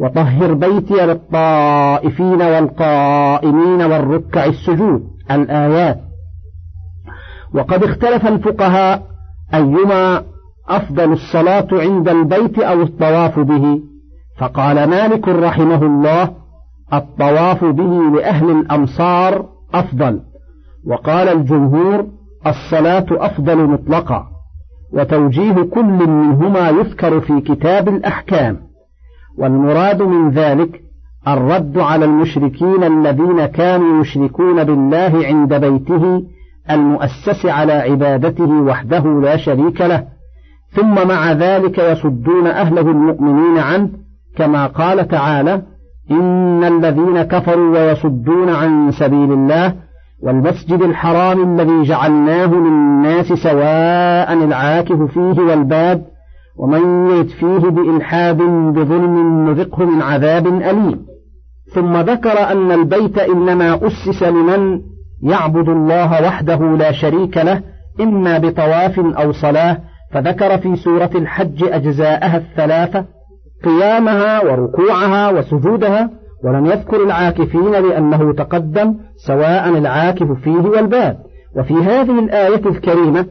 وطهر 0.00 0.52
بيتي 0.54 0.94
للطائفين 1.06 2.42
والقائمين 2.42 3.82
والركع 3.82 4.44
السجود 4.46 5.11
الآيات 5.30 5.98
وقد 7.54 7.84
اختلف 7.84 8.26
الفقهاء 8.26 9.02
أيما 9.54 10.22
أفضل 10.68 11.12
الصلاة 11.12 11.66
عند 11.72 12.08
البيت 12.08 12.58
أو 12.58 12.82
الطواف 12.82 13.38
به 13.40 13.80
فقال 14.38 14.90
مالك 14.90 15.28
رحمه 15.28 15.82
الله 15.82 16.30
الطواف 16.92 17.64
به 17.64 18.00
لأهل 18.14 18.50
الأمصار 18.50 19.46
أفضل 19.74 20.20
وقال 20.86 21.28
الجمهور 21.28 22.06
الصلاة 22.46 23.06
أفضل 23.10 23.56
مطلقا 23.72 24.26
وتوجيه 24.94 25.54
كل 25.54 25.84
منهما 26.08 26.68
يذكر 26.70 27.20
في 27.20 27.40
كتاب 27.40 27.88
الأحكام 27.88 28.56
والمراد 29.38 30.02
من 30.02 30.30
ذلك 30.30 30.82
الرد 31.28 31.78
على 31.78 32.04
المشركين 32.04 32.84
الذين 32.84 33.46
كانوا 33.46 34.00
يشركون 34.00 34.64
بالله 34.64 35.12
عند 35.26 35.54
بيته 35.54 36.22
المؤسس 36.70 37.46
على 37.46 37.72
عبادته 37.72 38.50
وحده 38.62 39.20
لا 39.22 39.36
شريك 39.36 39.80
له 39.80 40.02
ثم 40.70 41.08
مع 41.08 41.32
ذلك 41.32 41.78
يصدون 41.78 42.46
أهله 42.46 42.80
المؤمنين 42.90 43.58
عنه 43.58 43.88
كما 44.36 44.66
قال 44.66 45.08
تعالى 45.08 45.62
إن 46.10 46.64
الذين 46.64 47.22
كفروا 47.22 47.70
ويصدون 47.78 48.48
عن 48.48 48.90
سبيل 48.90 49.32
الله 49.32 49.74
والمسجد 50.22 50.82
الحرام 50.82 51.52
الذي 51.54 51.82
جعلناه 51.82 52.46
للناس 52.54 53.26
سواء 53.26 54.32
العاكف 54.32 55.02
فيه 55.02 55.42
والباد 55.42 56.04
ومن 56.58 57.10
يرد 57.10 57.26
فيه 57.26 57.58
بإلحاد 57.70 58.36
بظلم 58.74 59.44
نذقه 59.50 59.84
من 59.84 60.02
عذاب 60.02 60.46
أليم 60.46 61.02
ثم 61.74 61.96
ذكر 61.96 62.30
أن 62.38 62.72
البيت 62.72 63.18
إنما 63.18 63.80
أسس 63.86 64.22
لمن 64.22 64.80
يعبد 65.22 65.68
الله 65.68 66.26
وحده 66.26 66.76
لا 66.76 66.92
شريك 66.92 67.36
له 67.36 67.62
إما 68.00 68.38
بطواف 68.38 68.98
أو 69.00 69.32
صلاة 69.32 69.78
فذكر 70.12 70.58
في 70.58 70.76
سورة 70.76 71.10
الحج 71.14 71.62
أجزاءها 71.72 72.36
الثلاثة 72.36 73.04
قيامها 73.64 74.44
وركوعها 74.44 75.28
وسجودها 75.30 76.10
ولم 76.44 76.66
يذكر 76.66 77.04
العاكفين 77.04 77.70
لأنه 77.72 78.32
تقدم 78.32 78.94
سواء 79.26 79.68
العاكف 79.78 80.30
فيه 80.44 80.56
والباد 80.60 81.16
وفي 81.58 81.74
هذه 81.74 82.18
الآية 82.18 82.66
الكريمة 82.68 83.26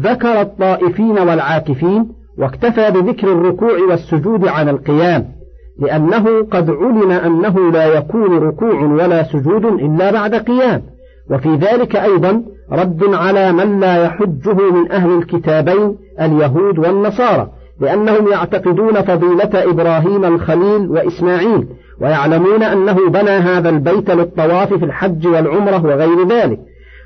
ذكر 0.00 0.40
الطائفين 0.40 1.18
والعاكفين 1.18 2.06
واكتفى 2.38 2.90
بذكر 2.90 3.32
الركوع 3.32 3.78
والسجود 3.90 4.46
عن 4.48 4.68
القيام 4.68 5.26
لأنه 5.80 6.24
قد 6.50 6.70
علم 6.70 7.10
أنه 7.10 7.70
لا 7.72 7.84
يكون 7.98 8.38
ركوع 8.38 8.84
ولا 8.84 9.22
سجود 9.22 9.64
إلا 9.64 10.12
بعد 10.12 10.34
قيام 10.34 10.82
وفي 11.30 11.48
ذلك 11.56 11.96
أيضا 11.96 12.42
رد 12.72 13.04
على 13.14 13.52
من 13.52 13.80
لا 13.80 14.04
يحجه 14.04 14.54
من 14.72 14.92
أهل 14.92 15.18
الكتابين 15.18 15.96
اليهود 16.20 16.78
والنصارى 16.78 17.48
لأنهم 17.80 18.28
يعتقدون 18.32 19.02
فضيلة 19.02 19.70
إبراهيم 19.70 20.24
الخليل 20.24 20.90
وإسماعيل 20.90 21.66
ويعلمون 22.02 22.62
أنه 22.62 23.10
بنى 23.10 23.30
هذا 23.30 23.68
البيت 23.68 24.10
للطواف 24.10 24.72
في 24.74 24.84
الحج 24.84 25.26
والعمرة 25.26 25.86
وغير 25.86 26.28
ذلك 26.28 26.58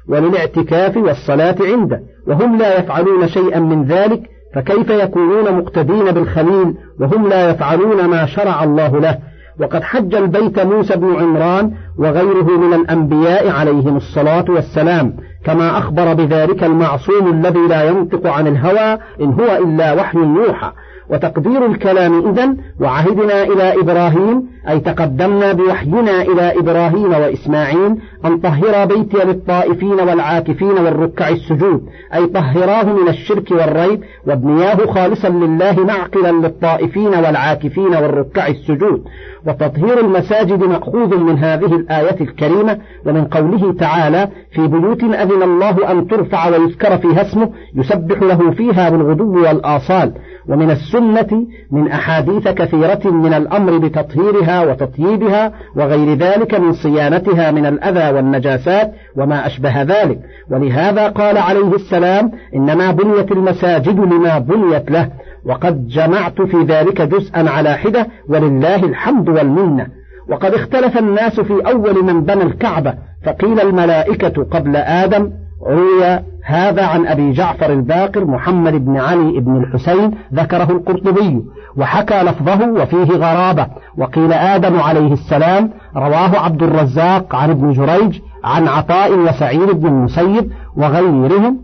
وللاعتكاف 0.08 0.96
والصلاة 0.96 1.56
عنده 1.60 2.00
وهم 2.28 2.58
لا 2.58 2.78
يفعلون 2.78 3.28
شيئا 3.28 3.60
من 3.60 3.84
ذلك 3.84 4.20
فكيف 4.54 4.90
يكونون 4.90 5.58
مقتدين 5.58 6.10
بالخليل 6.12 6.74
وهم 7.00 7.28
لا 7.28 7.50
يفعلون 7.50 8.04
ما 8.04 8.26
شرع 8.26 8.64
الله 8.64 9.00
له 9.00 9.18
وقد 9.60 9.82
حج 9.82 10.14
البيت 10.14 10.60
موسى 10.60 10.96
بن 10.96 11.14
عمران 11.16 11.70
وغيره 11.98 12.58
من 12.58 12.74
الأنبياء 12.74 13.50
عليهم 13.50 13.96
الصلاة 13.96 14.44
والسلام 14.48 15.12
كما 15.44 15.78
أخبر 15.78 16.14
بذلك 16.14 16.64
المعصوم 16.64 17.28
الذي 17.34 17.60
لا 17.68 17.82
ينطق 17.84 18.26
عن 18.26 18.46
الهوى 18.46 18.98
إن 19.20 19.26
هو 19.32 19.64
إلا 19.64 19.92
وحي 19.94 20.18
يوحى 20.18 20.72
وتقدير 21.10 21.66
الكلام 21.66 22.28
إذا 22.30 22.54
وعهدنا 22.80 23.42
إلى 23.42 23.80
إبراهيم 23.80 24.42
أي 24.68 24.80
تقدمنا 24.80 25.52
بوحينا 25.52 26.22
إلى 26.22 26.58
إبراهيم 26.58 27.10
وإسماعيل 27.10 27.96
أن 28.24 28.38
طهرا 28.38 28.84
بيتي 28.84 29.16
للطائفين 29.24 29.92
والعاكفين 30.00 30.68
والركع 30.72 31.28
السجود 31.28 31.80
أي 32.14 32.26
طهراه 32.26 32.82
من 32.84 33.08
الشرك 33.08 33.50
والريب 33.50 34.00
وابنياه 34.26 34.74
خالصا 34.94 35.28
لله 35.28 35.84
معقلا 35.84 36.32
للطائفين 36.32 37.08
والعاكفين 37.08 37.88
والركع 37.94 38.46
السجود 38.48 39.04
وتطهير 39.46 40.00
المساجد 40.00 40.64
مأخوذ 40.64 41.16
من 41.18 41.38
هذه 41.38 41.74
الآية 41.76 42.20
الكريمة 42.20 42.78
ومن 43.06 43.24
قوله 43.24 43.72
تعالى 43.72 44.28
في 44.54 44.66
بيوت 44.66 45.02
أذن 45.02 45.37
أذن 45.38 45.44
الله 45.46 45.90
أن 45.92 46.06
ترفع 46.08 46.48
ويذكر 46.48 46.98
فيها 46.98 47.22
اسمه 47.22 47.50
يسبح 47.74 48.22
له 48.22 48.50
فيها 48.50 48.90
بالغدو 48.90 49.32
والآصال 49.48 50.12
ومن 50.48 50.70
السنة 50.70 51.46
من 51.72 51.88
أحاديث 51.88 52.48
كثيرة 52.48 53.10
من 53.10 53.32
الأمر 53.34 53.78
بتطهيرها 53.78 54.60
وتطييبها 54.64 55.52
وغير 55.76 56.14
ذلك 56.16 56.54
من 56.54 56.72
صيانتها 56.72 57.50
من 57.50 57.66
الأذى 57.66 58.14
والنجاسات 58.16 58.92
وما 59.16 59.46
أشبه 59.46 59.82
ذلك 59.82 60.18
ولهذا 60.50 61.08
قال 61.08 61.38
عليه 61.38 61.74
السلام 61.74 62.30
إنما 62.54 62.90
بنيت 62.90 63.32
المساجد 63.32 63.98
لما 64.00 64.38
بنيت 64.38 64.90
له 64.90 65.08
وقد 65.46 65.88
جمعت 65.88 66.42
في 66.42 66.56
ذلك 66.56 67.02
جزءا 67.02 67.50
على 67.50 67.74
حدة 67.74 68.06
ولله 68.28 68.84
الحمد 68.84 69.28
والمنة 69.28 69.86
وقد 70.30 70.54
اختلف 70.54 70.98
الناس 70.98 71.40
في 71.40 71.66
أول 71.70 72.04
من 72.04 72.24
بنى 72.24 72.42
الكعبة 72.42 72.94
فقيل 73.26 73.60
الملائكة 73.60 74.44
قبل 74.44 74.76
آدم 74.76 75.30
روي 75.66 76.20
هذا 76.44 76.86
عن 76.86 77.06
أبي 77.06 77.32
جعفر 77.32 77.72
الباقر 77.72 78.24
محمد 78.24 78.72
بن 78.84 78.96
علي 78.96 79.40
بن 79.40 79.56
الحسين 79.56 80.10
ذكره 80.34 80.70
القرطبي 80.70 81.42
وحكى 81.76 82.22
لفظه 82.22 82.66
وفيه 82.72 83.12
غرابة 83.16 83.66
وقيل 83.98 84.32
آدم 84.32 84.80
عليه 84.80 85.12
السلام 85.12 85.70
رواه 85.96 86.38
عبد 86.38 86.62
الرزاق 86.62 87.34
عن 87.34 87.50
ابن 87.50 87.72
جريج 87.72 88.18
عن 88.44 88.68
عطاء 88.68 89.12
وسعيد 89.18 89.70
بن 89.70 89.86
المسيب 89.86 90.50
وغيرهم 90.76 91.58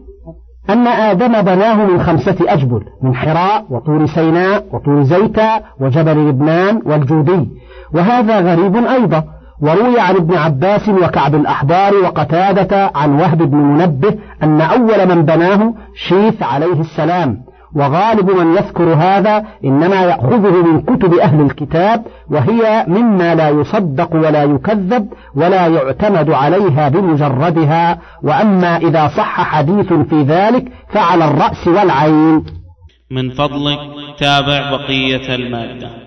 أن 0.71 0.87
آدم 0.87 1.43
بناه 1.43 1.87
من 1.87 2.03
خمسة 2.03 2.37
أجبل 2.41 2.81
من 3.03 3.15
حراء 3.15 3.65
وطور 3.71 4.07
سيناء 4.07 4.65
وطور 4.73 5.03
زيتا 5.03 5.61
وجبل 5.81 6.29
لبنان 6.29 6.83
والجودي 6.87 7.49
وهذا 7.95 8.41
غريب 8.53 8.77
أيضا 8.77 9.25
وروي 9.63 10.01
عن 10.01 10.17
ابن 10.17 10.35
عباس 10.37 10.89
وكعب 10.89 11.35
الأحبار 11.35 11.95
وقتادة 11.95 12.91
عن 12.95 13.11
وهب 13.21 13.39
بن 13.39 13.57
منبه 13.57 14.15
أن 14.43 14.61
أول 14.61 15.09
من 15.15 15.23
بناه 15.25 15.73
شيث 16.09 16.43
عليه 16.43 16.81
السلام 16.81 17.37
وغالب 17.77 18.31
من 18.31 18.53
يذكر 18.53 18.85
هذا 18.95 19.45
إنما 19.65 19.97
يأخذه 20.01 20.63
من 20.67 20.81
كتب 20.81 21.15
أهل 21.15 21.41
الكتاب 21.41 22.03
وهي 22.31 22.85
مما 22.89 23.35
لا 23.35 23.49
يصدق 23.49 24.15
ولا 24.17 24.43
يكذب 24.45 25.07
ولا 25.37 25.67
يعتمد 25.67 26.31
عليها 26.31 26.89
بمجردها 26.89 27.99
وأما 28.23 28.77
إذا 28.77 29.09
صح 29.09 29.41
حديث 29.45 29.93
في 29.93 30.23
ذلك 30.23 30.65
فعلى 30.89 31.25
الرأس 31.25 31.69
والعين 31.69 32.45
من 33.11 33.31
فضلك 33.31 33.79
تابع 34.19 34.71
بقية 34.71 35.35
المادة 35.35 36.04